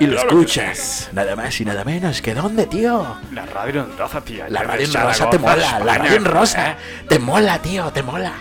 [0.00, 3.16] Y lo Claro escuchas, nada más y nada menos que dónde, tío.
[3.32, 4.48] La radio en rosa, tía.
[4.48, 6.70] La radio en rosa te Zaragoza, mola, la radio en rosa.
[6.72, 6.76] ¿eh?
[7.08, 8.32] Te mola, tío, te mola.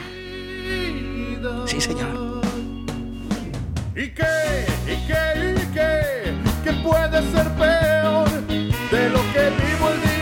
[1.68, 2.42] Sí, señor.
[3.96, 4.66] ¿Y qué?
[4.88, 5.62] ¿Y qué?
[5.62, 6.34] ¿Y qué?
[6.64, 10.13] ¿Qué puede ser peor de lo que vivo el día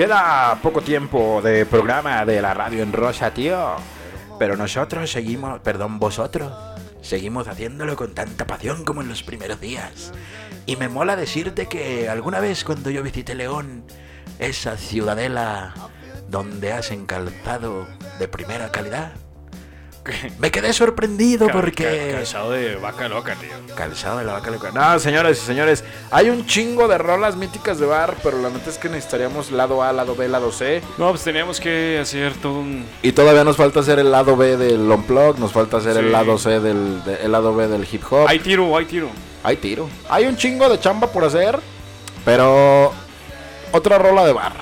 [0.00, 3.76] Queda poco tiempo de programa de la radio en rosa, tío.
[4.38, 6.50] Pero nosotros seguimos, perdón, vosotros,
[7.02, 10.14] seguimos haciéndolo con tanta pasión como en los primeros días.
[10.64, 13.84] Y me mola decirte que alguna vez cuando yo visité León,
[14.38, 15.74] esa ciudadela
[16.30, 17.86] donde has encalzado
[18.18, 19.12] de primera calidad,
[20.38, 21.84] me quedé sorprendido porque...
[22.10, 23.50] ca- Calzado de vaca loca, tío.
[23.76, 24.70] Calzado de la vaca loca.
[24.72, 28.70] No, señores y señores, hay un chingo de rolas míticas de bar, pero la neta
[28.70, 30.82] es que necesitaríamos lado A, lado B, lado C.
[30.98, 32.84] No, pues teníamos que hacer todo un.
[33.02, 36.38] Y todavía nos falta hacer el lado B del Unplug, nos falta hacer el lado
[36.38, 38.26] C del de- el lado B del hip hop.
[38.28, 39.08] Hay tiro, hay tiro.
[39.42, 39.88] Hay tiro.
[40.08, 41.58] Hay un chingo de chamba por hacer,
[42.24, 42.92] pero
[43.72, 44.52] otra rola de bar.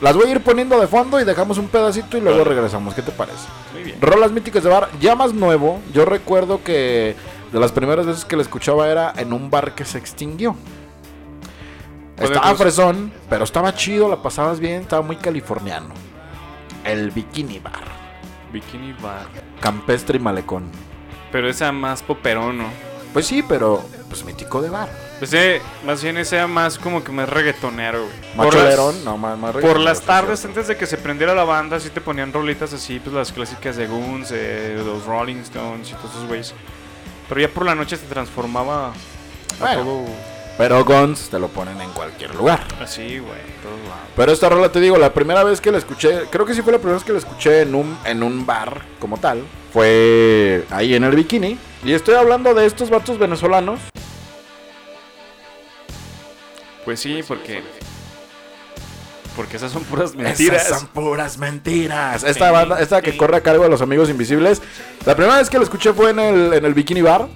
[0.00, 2.94] Las voy a ir poniendo de fondo y dejamos un pedacito y luego regresamos.
[2.94, 3.48] ¿Qué te parece?
[3.72, 4.00] Muy bien.
[4.00, 5.80] Rolas míticas de bar, ya más nuevo.
[5.92, 7.16] Yo recuerdo que
[7.52, 10.54] de las primeras veces que la escuchaba era en un bar que se extinguió.
[12.16, 15.94] Estaba fresón, pero estaba chido, la pasabas bien, estaba muy californiano.
[16.84, 17.84] El Bikini Bar,
[18.52, 19.26] Bikini Bar.
[19.60, 20.64] campestre y malecón.
[21.30, 22.64] Pero esa más poperón, ¿no?
[23.12, 24.88] Pues sí, pero pues mítico de bar.
[25.18, 28.12] Pues eh, más bien ese era más como que más reggaetonero, güey.
[28.36, 31.42] Por las- Macholerón, no, más, más Por las tardes, antes de que se prendiera la
[31.44, 35.90] banda, sí te ponían rolitas así, pues las clásicas de Guns, de los Rolling Stones
[35.90, 36.54] y todos esos güeyes.
[37.28, 38.94] Pero ya por la noche se transformaba a
[39.58, 39.82] Bueno.
[39.82, 40.04] todo
[40.56, 42.60] Pero Guns te lo ponen en cualquier lugar.
[42.80, 43.40] así, güey.
[44.16, 46.72] Pero esta rola te digo, la primera vez que la escuché, creo que sí fue
[46.72, 49.42] la primera vez que la escuché en un, en un bar como tal,
[49.72, 51.58] fue ahí en el bikini.
[51.84, 53.78] Y estoy hablando de estos vatos venezolanos.
[56.88, 57.62] Pues sí, porque.
[59.36, 60.64] Porque esas son puras mentiras.
[60.64, 62.24] Esas son puras mentiras.
[62.24, 64.62] Esta banda, esta que corre a cargo de los amigos invisibles.
[65.04, 67.28] La primera vez que la escuché fue en el, en el bikini bar.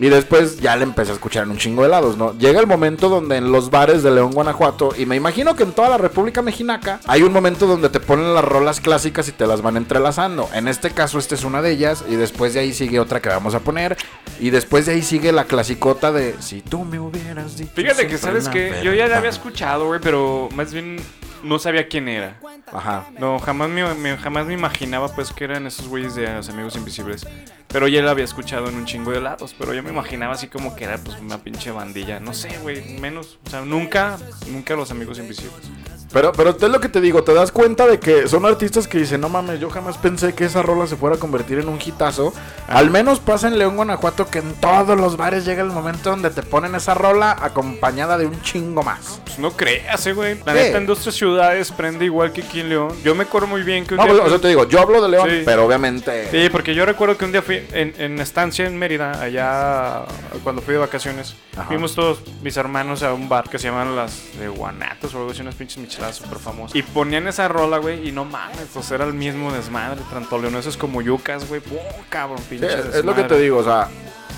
[0.00, 2.32] Y después ya la empecé a escuchar en un chingo de lados, ¿no?
[2.38, 5.72] Llega el momento donde en los bares de León, Guanajuato, y me imagino que en
[5.72, 9.46] toda la República Mexicana, hay un momento donde te ponen las rolas clásicas y te
[9.46, 10.48] las van entrelazando.
[10.54, 13.28] En este caso, esta es una de ellas, y después de ahí sigue otra que
[13.28, 13.96] vamos a poner,
[14.38, 17.70] y después de ahí sigue la clasicota de Si tú me hubieras dicho.
[17.74, 19.18] Fíjate que, ¿sabes que Yo ya la verdad".
[19.18, 20.96] había escuchado, güey, pero más bien
[21.42, 22.38] no sabía quién era.
[22.72, 23.06] Ajá.
[23.18, 27.26] No, jamás me, jamás me imaginaba pues que eran esos güeyes de los amigos invisibles.
[27.68, 29.54] Pero ya la había escuchado en un chingo de lados.
[29.58, 32.20] Pero yo me imaginaba así como que era pues una pinche bandilla.
[32.20, 33.38] No sé, güey, menos.
[33.46, 34.18] O sea, nunca,
[34.48, 35.70] nunca los amigos invisibles.
[36.12, 38.98] Pero, pero es lo que te digo, te das cuenta de que son artistas que
[38.98, 41.78] dicen, no mames, yo jamás pensé que esa rola se fuera a convertir en un
[41.80, 42.32] hitazo.
[42.66, 46.30] Al menos pasa en León, Guanajuato, que en todos los bares llega el momento donde
[46.30, 49.20] te ponen esa rola acompañada de un chingo más.
[49.24, 50.36] Pues No creas, eh, güey.
[50.44, 50.58] La Sí.
[50.58, 52.92] neta, en dos tres ciudades prende igual que aquí en León.
[53.04, 54.80] Yo me acuerdo muy bien que un No, día pues, o sea, te digo, yo
[54.80, 55.42] hablo de León, Sí.
[55.44, 56.28] pero obviamente.
[56.32, 60.02] Sí, porque yo recuerdo que un día fui en, en estancia en Mérida, allá
[60.42, 61.36] cuando fui de vacaciones.
[61.56, 61.64] Ajá.
[61.68, 65.30] Fuimos todos mis hermanos a un bar que se llaman las de Guanatos o algo
[65.30, 66.74] así, unas pinches micheladas súper famosas.
[66.76, 70.76] Y ponían esa rola, güey, y no mames, pues era el mismo desmadre, tanto leoneses
[70.76, 71.60] como yucas, güey.
[71.60, 73.88] ¡Buah, cabrón, Sí, pinche es, es lo que te digo, o sea,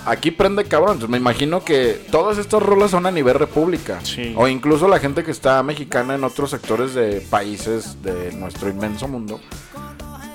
[0.07, 0.93] aquí prende cabrón.
[0.95, 4.01] Entonces me imagino que todas estas rolas son a nivel república.
[4.03, 4.35] Sí.
[4.37, 9.09] O incluso la gente que está mexicana en otros sectores de países de nuestro inmenso
[9.09, 9.41] mundo.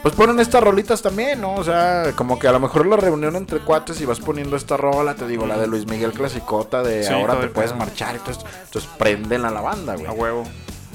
[0.03, 1.55] Pues ponen estas rolitas también, ¿no?
[1.55, 4.77] O sea, como que a lo mejor la reunión entre cuates y vas poniendo esta
[4.77, 7.79] rola, te digo, la de Luis Miguel Clasicota, de Sí, ahora te puedes pedo.
[7.79, 8.45] marchar y todo esto.
[8.63, 10.05] Entonces prenden a la banda, güey.
[10.05, 10.43] A huevo.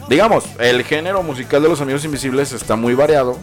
[0.09, 3.37] Digamos, el género musical de los Amigos Invisibles está muy variado,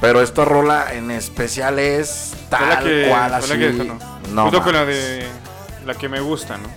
[0.00, 3.06] pero esta rola en especial es tal la que.
[3.08, 3.48] cual así.
[3.48, 3.92] la que.
[4.32, 4.96] No, Junto con la mames.
[4.96, 5.26] de.
[5.86, 6.68] La que me gusta, ¿no?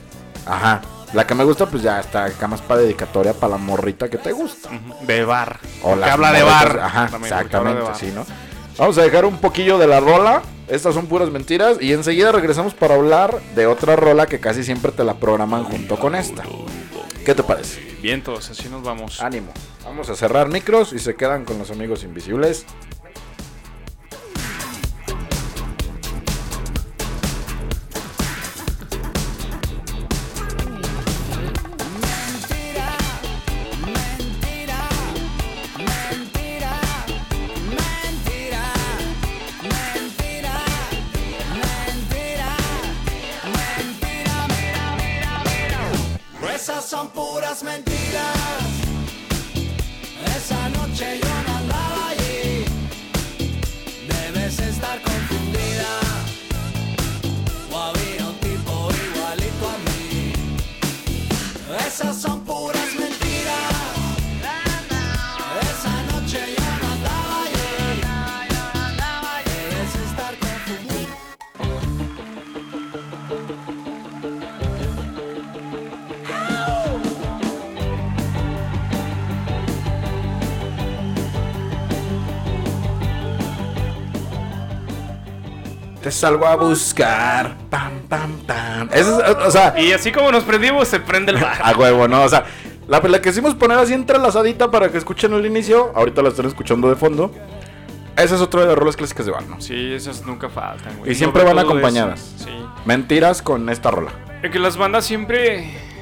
[0.46, 0.82] Ajá.
[1.14, 4.18] La que me gusta, pues ya está acá más para dedicatoria para la morrita que
[4.18, 4.70] te gusta.
[5.02, 5.60] De bar.
[5.84, 6.80] O que habla de bar.
[6.82, 7.96] Ajá, exactamente, bar.
[7.96, 8.26] sí, ¿no?
[8.78, 10.42] Vamos a dejar un poquillo de la rola.
[10.68, 11.78] Estas son puras mentiras.
[11.80, 16.00] Y enseguida regresamos para hablar de otra rola que casi siempre te la programan junto
[16.00, 16.42] con esta.
[17.26, 17.80] ¿Qué te parece?
[18.02, 19.22] Vientos, así nos vamos.
[19.22, 19.54] Ánimo.
[19.86, 22.66] Vamos a cerrar micros y se quedan con los amigos invisibles.
[86.24, 87.58] Salgo a buscar.
[87.70, 88.90] Pam, pam, pam.
[88.94, 91.58] Eso es, o sea, Y así como nos prendimos, se prende el bar.
[91.62, 92.24] a huevo, ¿no?
[92.24, 92.46] O sea,
[92.88, 95.92] la, la quisimos poner así entrelazadita para que escuchen el inicio.
[95.94, 97.30] Ahorita la están escuchando de fondo.
[98.16, 99.60] Esa es otra de las rolas clásicas de bar, ¿no?
[99.60, 101.12] Sí, esas nunca faltan, güey.
[101.12, 102.36] Y siempre van Sobre acompañadas.
[102.38, 102.52] Sí.
[102.86, 104.12] Mentiras con esta rola.
[104.42, 105.93] Es que las bandas siempre.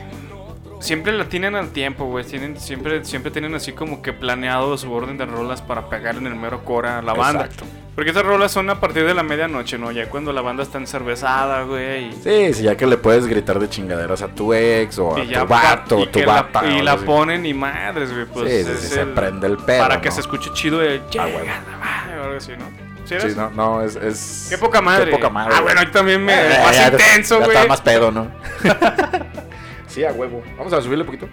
[0.82, 2.26] Siempre la tienen al tiempo, güey.
[2.26, 6.28] Tienen, siempre, siempre tienen así como que planeado su orden de rolas para pegar en
[6.28, 7.46] el mero cora a la banda.
[7.46, 7.66] Exacto.
[7.96, 9.92] Porque esas rolas son a partir de la medianoche, ¿no?
[9.92, 12.06] Ya cuando la banda está encervezada, güey.
[12.10, 15.24] y- Sí, sí, ya que le puedes gritar de chingaderas a tu ex o a
[15.24, 17.06] tu vato y o tu que la- y la así.
[17.06, 18.26] ponen y madres, güey.
[18.26, 21.02] Pues Sí, sí, es sí, se prende el pedo, Para que se escuche chido el.
[21.20, 21.40] Ah, huevo.
[21.40, 22.92] "Llega la madre", o algo así, ¿no?
[23.06, 24.48] ¿Sí no, no, es, es...
[24.50, 25.06] Qué poca madre.
[25.06, 25.54] Qué poca madre.
[25.54, 26.34] Ah, bueno, ahí también me.
[26.34, 27.58] Eh, más ya- intenso, ya güey.
[27.58, 28.32] está más pedo, ¿no?
[29.92, 30.42] sí, a huevo.
[30.58, 31.28] Vamos a subirle un poquito.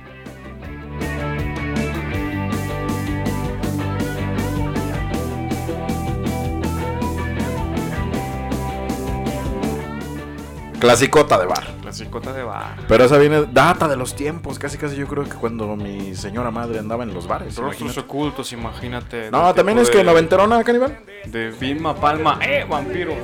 [10.81, 11.65] Clasicota de bar.
[11.83, 12.77] Clasicota de bar.
[12.87, 16.53] Pero esa viene data de los tiempos, casi casi yo creo que cuando mi señora
[16.53, 17.57] madre andaba en los bares.
[17.57, 18.01] Rostros imagínate.
[18.01, 19.31] ocultos, imagínate.
[19.33, 21.01] No, del también es que de- noventerona, caníbal.
[21.27, 22.39] De Vilma Palma.
[22.43, 23.17] ¡Eh, vampiros!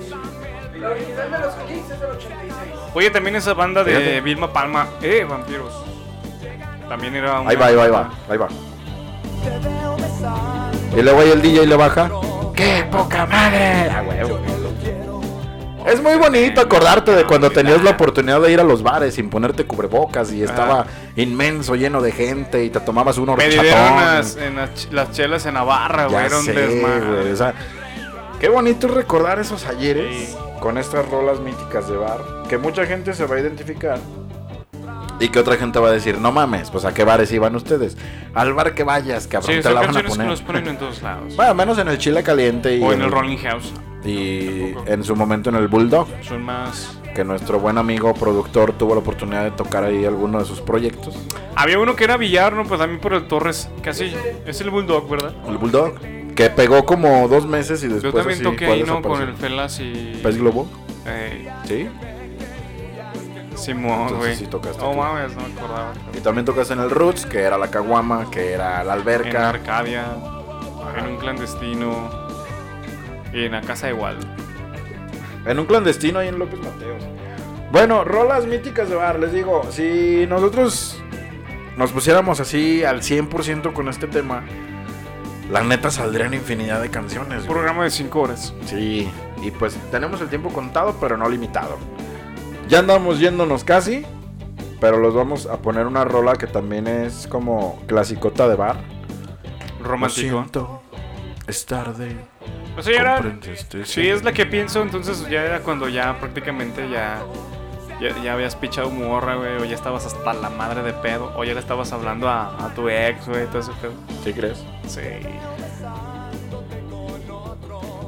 [0.84, 2.52] La original de los Kings es del 86.
[2.94, 4.20] Oye, también esa banda de Fíjate.
[4.20, 4.86] Vilma Palma.
[5.02, 5.72] ¡Eh, vampiros!
[6.88, 8.48] También era una Ahí va, ahí va, ahí va, ahí va.
[10.96, 12.10] Y luego ahí el DJ le baja.
[12.54, 13.90] ¡Qué poca madre!
[13.90, 14.38] A huevo.
[15.86, 19.28] Es muy bonito acordarte de cuando tenías la oportunidad de ir a los bares sin
[19.28, 24.36] ponerte cubrebocas y estaba inmenso, lleno de gente y te tomabas un Me dieron las,
[24.36, 26.20] en las, ch- las chelas en Navarra, güey.
[26.20, 27.00] Ya Era un sé, desmadre.
[27.20, 27.52] güey, o sea,
[28.40, 30.36] qué bonito es recordar esos ayeres Sí.
[30.64, 33.98] Con estas rolas míticas de bar que mucha gente se va a identificar
[35.20, 37.96] y que otra gente va a decir, no mames, pues a qué bares iban ustedes.
[38.32, 40.26] Al bar que vayas, cabrón, Sí, te la van a que poner.
[40.26, 41.36] nos ponen en todos lados.
[41.36, 43.72] Bueno, menos en el Chile Caliente y, o en el Rolling House.
[44.04, 46.98] y en su momento en el Bulldog, Son más.
[47.14, 51.14] que nuestro buen amigo productor tuvo la oportunidad de tocar ahí alguno de sus proyectos.
[51.54, 52.64] Había uno que era Villar, ¿no?
[52.64, 53.68] Pues también por el Torres.
[53.82, 54.12] Casi.
[54.46, 55.32] Es el Bulldog, ¿verdad?
[55.46, 55.94] El Bulldog,
[56.34, 59.00] que pegó como dos meses y después Yo también así toqué ahí, ¿no?
[59.02, 60.20] Con el Felas y.
[60.22, 60.66] ¿Pez Globo?
[61.06, 61.88] Eh, Sí.
[63.56, 64.34] Simón, güey.
[64.34, 64.98] sí tocaste No aquí.
[64.98, 65.92] mames, no me acordaba.
[66.12, 69.48] Y también tocas en el Roots, que era la caguama, que era la En alberca.
[69.48, 70.04] Arcadia,
[70.98, 72.10] en un clandestino
[73.32, 74.18] y en la casa igual.
[75.46, 77.02] En un clandestino ahí en López Mateos.
[77.70, 81.00] Bueno, rolas míticas de bar, les digo, si nosotros
[81.76, 84.44] nos pusiéramos así al 100% con este tema,
[85.50, 87.42] la neta saldrían infinidad de canciones.
[87.42, 88.54] Un programa de 5 horas.
[88.66, 89.10] Sí,
[89.42, 91.76] y pues tenemos el tiempo contado, pero no limitado.
[92.68, 94.06] Ya andamos yéndonos casi,
[94.80, 98.76] pero los vamos a poner una rola que también es como clasicota de bar.
[99.82, 100.82] Romántico.
[101.46, 102.16] Es tarde.
[102.76, 103.14] O sea, ya era.
[103.14, 107.22] comprende este Sí, es la que pienso, entonces ya era cuando ya prácticamente ya.
[108.04, 111.44] Ya, ya habías pichado morra, güey, o ya estabas hasta la madre de pedo, o
[111.44, 113.94] ya le estabas hablando a, a tu ex, güey, todo ese pedo.
[114.22, 114.62] ¿Sí crees?
[114.86, 115.00] Sí.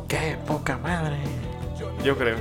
[0.06, 1.16] Qué poca madre.
[2.04, 2.36] Yo creo.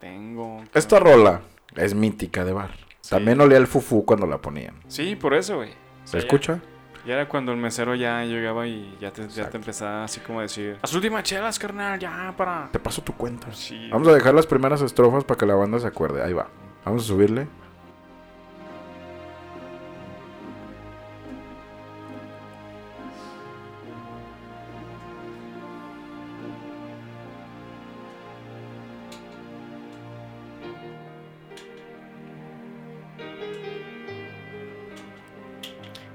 [0.00, 0.62] Tengo.
[0.74, 1.40] Esta rola
[1.76, 2.72] es mítica de bar.
[3.08, 4.74] También olía el fufú cuando la ponían.
[4.88, 5.70] Sí, por eso, güey.
[6.04, 6.60] ¿Se escucha?
[7.04, 10.38] Ya era cuando el mesero ya llegaba y ya te, ya te empezaba así como
[10.38, 12.68] a decir: Las últimas chelas, carnal, ya para.
[12.70, 13.52] Te paso tu cuenta.
[13.52, 13.88] Sí.
[13.90, 16.22] Vamos a dejar las primeras estrofas para que la banda se acuerde.
[16.22, 16.48] Ahí va.
[16.84, 17.48] Vamos a subirle.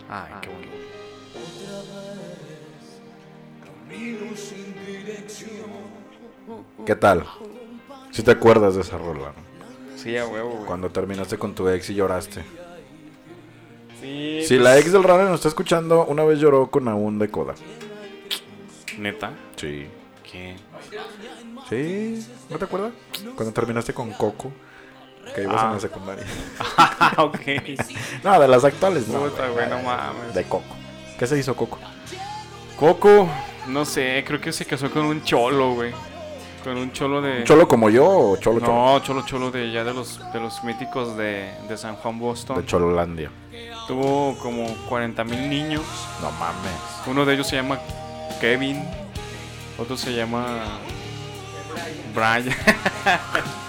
[0.09, 0.71] Ay, qué bonito.
[6.85, 7.25] ¿Qué tal?
[8.11, 9.97] Si te acuerdas de esa rola, ¿no?
[9.97, 10.65] Sí, a huevo, güey.
[10.65, 12.43] Cuando terminaste con tu ex y lloraste.
[13.99, 17.29] Sí, Si la ex del Rana nos está escuchando, una vez lloró con aún de
[17.29, 17.55] coda.
[18.97, 19.31] Neta.
[19.55, 19.87] Sí.
[20.29, 20.55] ¿Qué?
[21.69, 22.25] Sí.
[22.49, 22.93] ¿No te acuerdas?
[23.35, 24.51] Cuando terminaste con Coco.
[25.37, 25.67] Que ibas Ah.
[25.67, 26.25] en la secundaria.
[26.77, 27.39] Ah, ok.
[28.23, 29.19] No, de las actuales, no.
[29.19, 30.33] Puta, güey, no mames.
[30.33, 30.75] De Coco.
[31.19, 31.77] ¿Qué se hizo Coco?
[32.75, 33.29] Coco,
[33.67, 35.91] no sé, creo que se casó con un cholo, güey.
[36.63, 37.39] Con un cholo de.
[37.39, 38.73] ¿Un ¿Cholo como yo o cholo cholo?
[38.73, 42.57] No, cholo cholo de ya de los de los míticos de, de San Juan Boston.
[42.57, 43.29] De Chololandia.
[43.87, 45.83] Tuvo como 40 mil niños.
[46.19, 46.73] No mames.
[47.05, 47.77] Uno de ellos se llama
[48.41, 48.83] Kevin.
[49.77, 50.45] Otro se llama
[52.15, 52.49] Brian.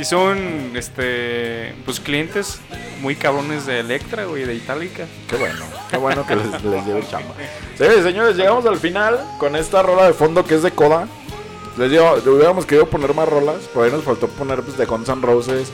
[0.00, 2.58] y son este pues clientes
[3.02, 5.06] muy cabrones de Electra, güey, de Itálica.
[5.28, 7.34] Qué bueno, qué bueno que les, les lleve chamba.
[7.76, 11.06] Sí, señores, llegamos al final con esta rola de fondo que es de Coda.
[11.76, 15.08] Les digo, hubiéramos querido poner más rolas, por ahí nos faltó poner pues, de Guns
[15.08, 15.70] N' Roses,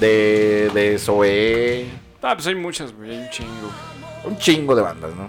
[0.00, 1.86] de, de Zoé,
[2.22, 3.70] Ah, pues hay muchas, güey, hay un chingo.
[4.24, 5.28] un chingo de bandas, ¿no?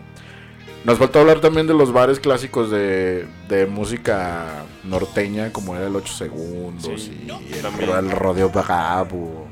[0.84, 5.96] Nos faltó hablar también de los bares clásicos de, de música norteña, como era el
[5.96, 9.48] 8 Segundos Sí, y el, el Rodeo Bravo,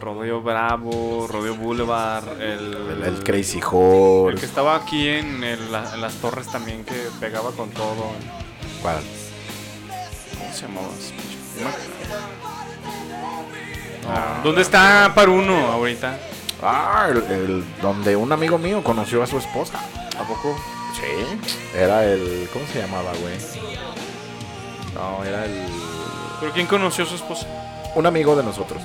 [0.00, 4.40] Rodeo Bravo, Rodeo Boulevard, el, el, el Crazy el Horse.
[4.40, 8.06] que estaba aquí en, el- la- en las torres también que pegaba con todo.
[8.80, 8.96] ¿Cuál?
[10.38, 10.86] ¿Cómo se llamaba?
[10.86, 12.18] acuerdo.
[14.08, 16.18] Ah, ¿Dónde está Paruno ahorita?
[16.62, 19.78] Ah, el, el- donde un amigo mío conoció a su esposa.
[20.18, 20.56] ¿A poco?
[20.94, 21.38] Sí.
[21.76, 22.48] Era el.
[22.52, 23.34] ¿Cómo se llamaba, güey?
[24.94, 25.66] No, era el.
[26.40, 27.46] ¿Pero quién conoció a su esposa?
[27.94, 28.82] Un amigo de nosotros.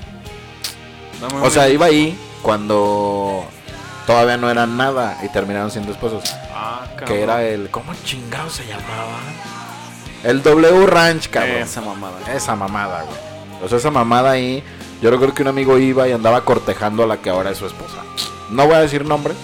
[1.22, 3.46] No, O sea, iba ahí cuando
[4.06, 6.24] todavía no eran nada y terminaron siendo esposos.
[6.54, 7.08] ah, cabrón.
[7.08, 7.70] Que era el.
[7.70, 9.20] ¿Cómo chingado se llamaba?
[10.24, 11.58] El W Ranch, cabrón.
[11.58, 12.18] Esa mamada.
[12.34, 13.18] Esa mamada, güey.
[13.64, 14.64] O sea, esa mamada ahí.
[15.02, 17.66] Yo recuerdo que un amigo iba y andaba cortejando a la que ahora es su
[17.66, 17.98] esposa.
[18.50, 19.36] No voy a decir nombres.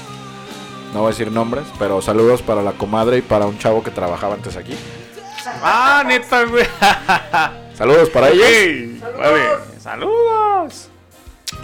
[0.94, 3.92] No voy a decir nombres, pero saludos para la comadre y para un chavo que
[3.92, 4.76] trabajaba antes aquí.
[5.62, 6.66] Ah, neta, güey.
[7.76, 9.42] Saludos para ellos, vale.
[9.80, 10.90] Saludos.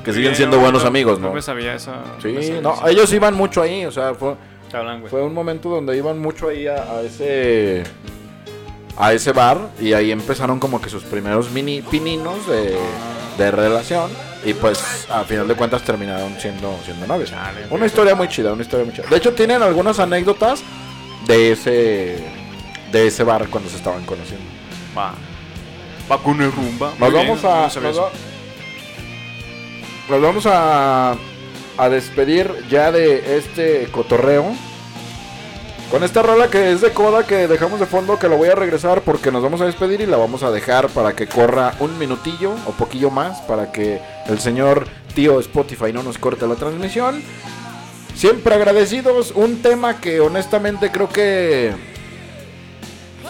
[0.03, 1.27] que siguen siendo buenos amigos, ¿no?
[1.27, 1.91] No me sabía eso.
[2.21, 2.87] Sí, sabía no, eso.
[2.87, 4.35] ellos iban mucho ahí, o sea, fue,
[5.09, 7.83] fue un momento donde iban mucho ahí a, a ese
[8.97, 12.77] a ese bar y ahí empezaron como que sus primeros mini pininos de,
[13.37, 14.09] de relación
[14.45, 17.31] y pues a final de cuentas terminaron siendo siendo novios.
[17.71, 19.05] Una historia muy chida, una historia muy chida.
[19.09, 20.61] De hecho tienen algunas anécdotas
[21.27, 22.23] de ese
[22.91, 24.45] de ese bar cuando se estaban conociendo.
[24.97, 25.13] Va.
[26.09, 26.93] Va con el rumba.
[26.99, 28.03] Nos bien, vamos a no sabía nos, eso.
[28.05, 28.11] va-
[30.09, 31.15] nos vamos a
[31.77, 34.55] a despedir ya de este cotorreo
[35.91, 38.55] con esta rola que es de coda que dejamos de fondo que la voy a
[38.55, 41.97] regresar porque nos vamos a despedir y la vamos a dejar para que corra un
[41.99, 47.21] minutillo o poquillo más para que el señor tío Spotify no nos corte la transmisión.
[48.15, 51.73] Siempre agradecidos, un tema que honestamente creo que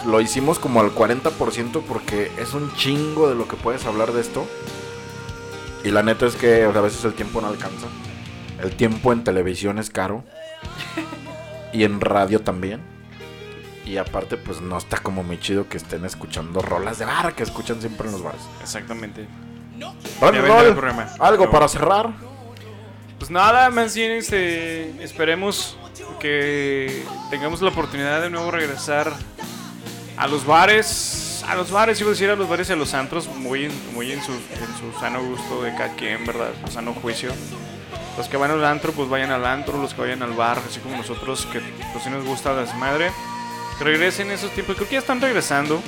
[0.06, 4.20] lo hicimos como al 40% porque es un chingo de lo que puedes hablar de
[4.20, 4.46] esto.
[5.84, 7.86] Y la neta es que a veces el tiempo no alcanza.
[8.62, 10.24] El tiempo en televisión es caro.
[11.76, 12.80] y en radio también.
[13.84, 17.42] Y aparte, pues no está como muy chido que estén escuchando rolas de bar que
[17.42, 18.40] escuchan siempre en los bares.
[18.60, 19.28] Exactamente.
[20.20, 21.08] Roll, programa.
[21.20, 22.10] algo para cerrar.
[23.18, 25.76] Pues nada, más bien este, esperemos
[26.18, 29.12] que tengamos la oportunidad de nuevo regresar
[30.16, 32.92] a los bares, a los bares, iba a decir a los bares y a los
[32.94, 36.50] antros, muy muy en su, en su sano gusto de cada quien, ¿verdad?
[36.64, 37.32] Su sano juicio.
[38.16, 40.80] Los que van al antro, pues vayan al antro, los que vayan al bar, así
[40.80, 41.60] como nosotros, que
[41.92, 43.12] pues sí nos gusta la desmadre.
[43.78, 45.82] Que regresen esos tiempos, creo que ya están regresando,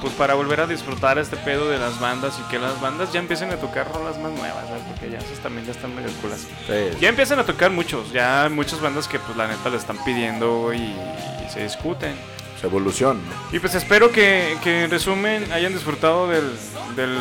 [0.00, 3.18] pues para volver a disfrutar este pedo de las bandas y que las bandas ya
[3.18, 4.84] empiecen a tocar rolas más nuevas, ¿sabes?
[4.88, 6.46] Porque ya esas también ya están medio culas.
[6.66, 6.96] Sí.
[7.00, 9.96] Ya empiezan a tocar muchos, ya hay muchas bandas que pues la neta le están
[10.04, 12.14] pidiendo y, y se discuten.
[12.62, 13.20] Evolución.
[13.28, 13.56] ¿no?
[13.56, 16.50] Y pues espero que, que en resumen hayan disfrutado del,
[16.96, 17.14] del,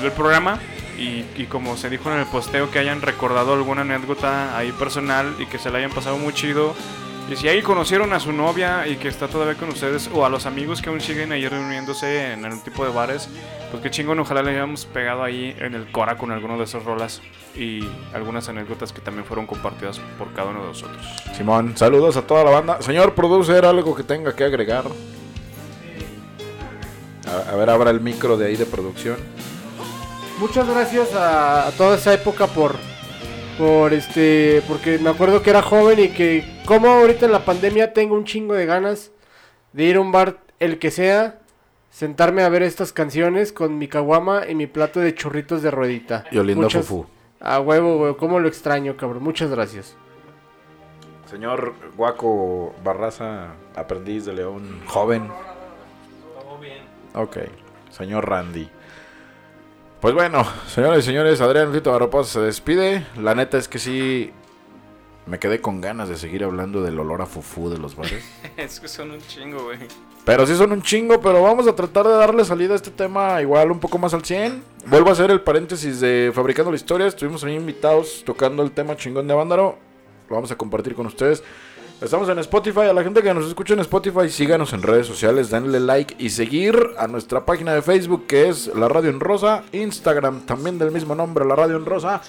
[0.00, 0.60] del programa
[0.98, 5.34] y, y como se dijo en el posteo que hayan recordado alguna anécdota ahí personal
[5.38, 6.74] y que se la hayan pasado muy chido.
[7.30, 10.28] Y si ahí conocieron a su novia y que está todavía con ustedes o a
[10.28, 13.30] los amigos que aún siguen ahí reuniéndose en algún tipo de bares,
[13.70, 16.84] pues qué chingón, ojalá le hayamos pegado ahí en el Cora con alguno de esas
[16.84, 17.22] rolas
[17.56, 17.80] y
[18.12, 21.02] algunas anécdotas que también fueron compartidas por cada uno de nosotros.
[21.34, 22.82] Simón, saludos a toda la banda.
[22.82, 24.84] Señor producer, algo que tenga que agregar.
[27.26, 29.16] A, a ver, abra el micro de ahí de producción.
[30.38, 32.74] Muchas gracias a, a toda esa época por,
[33.56, 37.92] por este, porque me acuerdo que era joven y que como ahorita en la pandemia
[37.92, 39.12] tengo un chingo de ganas
[39.72, 41.38] de ir a un bar, el que sea,
[41.90, 46.24] sentarme a ver estas canciones con mi caguama y mi plato de churritos de ruedita.
[46.30, 47.06] Y oliendo Muchas- fufú.
[47.40, 49.22] A huevo, huevo, cómo lo extraño, cabrón.
[49.22, 49.94] Muchas gracias.
[51.30, 55.28] Señor Guaco Barraza, aprendiz de León, joven.
[56.40, 56.78] Todo bien.
[57.14, 57.36] Ok,
[57.90, 58.68] señor Randy.
[60.04, 63.06] Pues bueno, señores y señores, Adrián Tito Barroposa se despide.
[63.16, 64.32] La neta es que sí,
[65.24, 68.22] me quedé con ganas de seguir hablando del olor a fufú de los bares.
[68.58, 69.78] es que son un chingo, güey.
[70.26, 73.40] Pero sí son un chingo, pero vamos a tratar de darle salida a este tema
[73.40, 74.62] igual un poco más al 100.
[74.88, 77.06] Vuelvo a hacer el paréntesis de Fabricando la Historia.
[77.06, 79.78] Estuvimos ahí invitados tocando el tema chingón de Vándaro.
[80.28, 81.42] Lo vamos a compartir con ustedes.
[82.00, 82.80] Estamos en Spotify.
[82.80, 86.30] A la gente que nos escucha en Spotify, síganos en redes sociales, denle like y
[86.30, 89.64] seguir a nuestra página de Facebook que es La Radio en Rosa.
[89.72, 92.20] Instagram también del mismo nombre, La Radio en Rosa.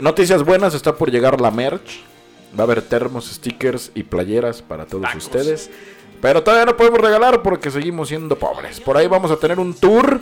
[0.00, 2.00] Noticias buenas, está por llegar la merch.
[2.56, 5.24] Va a haber termos, stickers y playeras para todos Tacos.
[5.24, 5.70] ustedes.
[6.22, 8.80] Pero todavía no podemos regalar porque seguimos siendo pobres.
[8.80, 10.20] Por ahí vamos a tener un tour.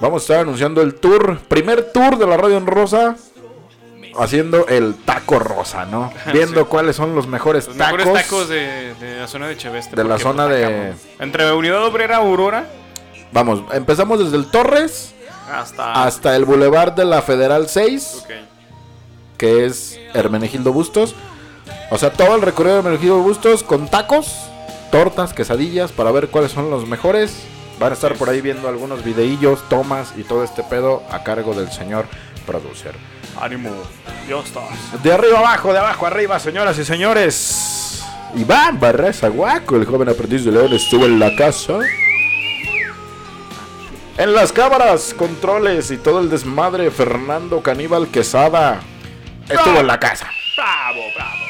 [0.00, 1.38] Vamos a estar anunciando el tour.
[1.48, 3.16] Primer tour de la radio en rosa.
[4.18, 6.12] Haciendo el taco rosa, ¿no?
[6.32, 6.66] Viendo Sí.
[6.68, 7.98] cuáles son los mejores Los tacos.
[7.98, 9.94] mejores tacos de, de la zona de Cheveste.
[9.96, 10.94] De la porque, zona pues, de-.
[11.20, 12.66] Entre Unidad Obrera Aurora
[13.32, 15.14] Vamos, empezamos desde el Torres
[15.52, 16.04] hasta.
[16.04, 18.30] hasta el Boulevard de la Federal 6, Ok.
[19.38, 21.14] que es Hermenegildo Bustos.
[21.90, 24.36] O sea, todo el recorrido de Hermenegildo Bustos con tacos,
[24.90, 27.44] tortas, quesadillas, para ver cuáles son los mejores.
[27.78, 31.54] Van a estar por ahí viendo algunos videillos, tomas y todo este pedo a cargo
[31.54, 32.06] del señor
[32.46, 32.94] producer.
[33.40, 33.70] Ánimo.
[34.28, 35.02] Ya estás.
[35.02, 38.04] De arriba abajo, de abajo arriba, señoras y señores.
[38.36, 41.78] Iván Barraza Guaco, el joven aprendiz de León, estuvo en la casa.
[44.16, 48.80] En las cámaras, controles y todo el desmadre, Fernando Caníbal Quesada
[49.48, 50.30] estuvo en la casa.
[50.56, 51.40] Bravo, bravo.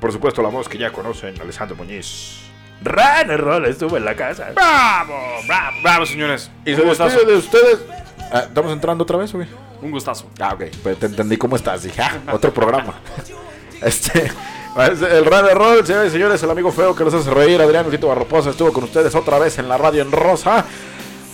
[0.00, 2.40] Por supuesto, la voz que ya conocen, Alessandro Muñiz.
[2.82, 4.50] Runner Roll estuvo en la casa.
[4.54, 6.50] Bravo, bravo, bravo, señores.
[6.64, 7.78] Y se despide de ustedes.
[8.32, 9.46] Ah, ¿Estamos entrando otra vez, güey?
[9.84, 10.24] Un gustazo.
[10.40, 10.64] Ah, ok.
[10.82, 11.82] Pues te entendí cómo estás.
[11.82, 12.94] Dije, ah, otro programa.
[13.82, 14.24] Este.
[14.24, 17.90] es El Radio Roll, señores y señores, el amigo feo que los hace reír, Adrián
[17.90, 20.64] Tito Barroposa, estuvo con ustedes otra vez en la radio en Rosa.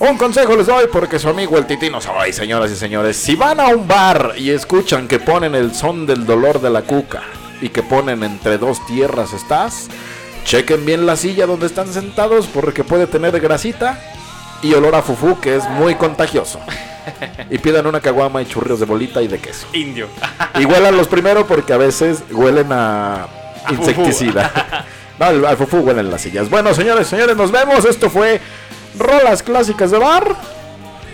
[0.01, 3.17] Un consejo les doy porque su amigo el Titino soy, señoras y señores.
[3.17, 6.83] Si van a un bar y escuchan que ponen el son del dolor de la
[6.83, 7.23] cuca
[7.61, 9.87] y que ponen entre dos tierras estás,
[10.45, 14.03] chequen bien la silla donde están sentados porque puede tener grasita
[14.61, 16.59] y olor a fufú que es muy contagioso.
[17.51, 19.67] Y pidan una caguama y churrios de bolita y de queso.
[19.73, 20.09] Indio.
[20.59, 24.85] Y huelan los primero porque a veces huelen a, A insecticida.
[25.19, 26.49] no, al, al fufú huelen las sillas.
[26.51, 27.85] Bueno, señores, señores, nos vemos.
[27.85, 28.41] Esto fue
[28.99, 30.37] Rolas Clásicas de Bar.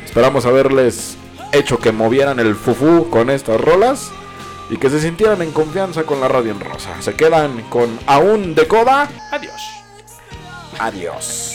[0.04, 1.16] Esperamos haberles
[1.52, 4.10] hecho que movieran el fufú con estas rolas
[4.70, 6.90] y que se sintieran en confianza con la radio en rosa.
[7.00, 9.08] Se quedan con Aún de Coda.
[9.30, 9.62] Adiós.
[10.78, 11.52] Adiós.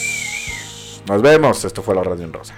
[1.06, 1.64] Nos vemos.
[1.64, 2.54] Esto fue la radio en rosa.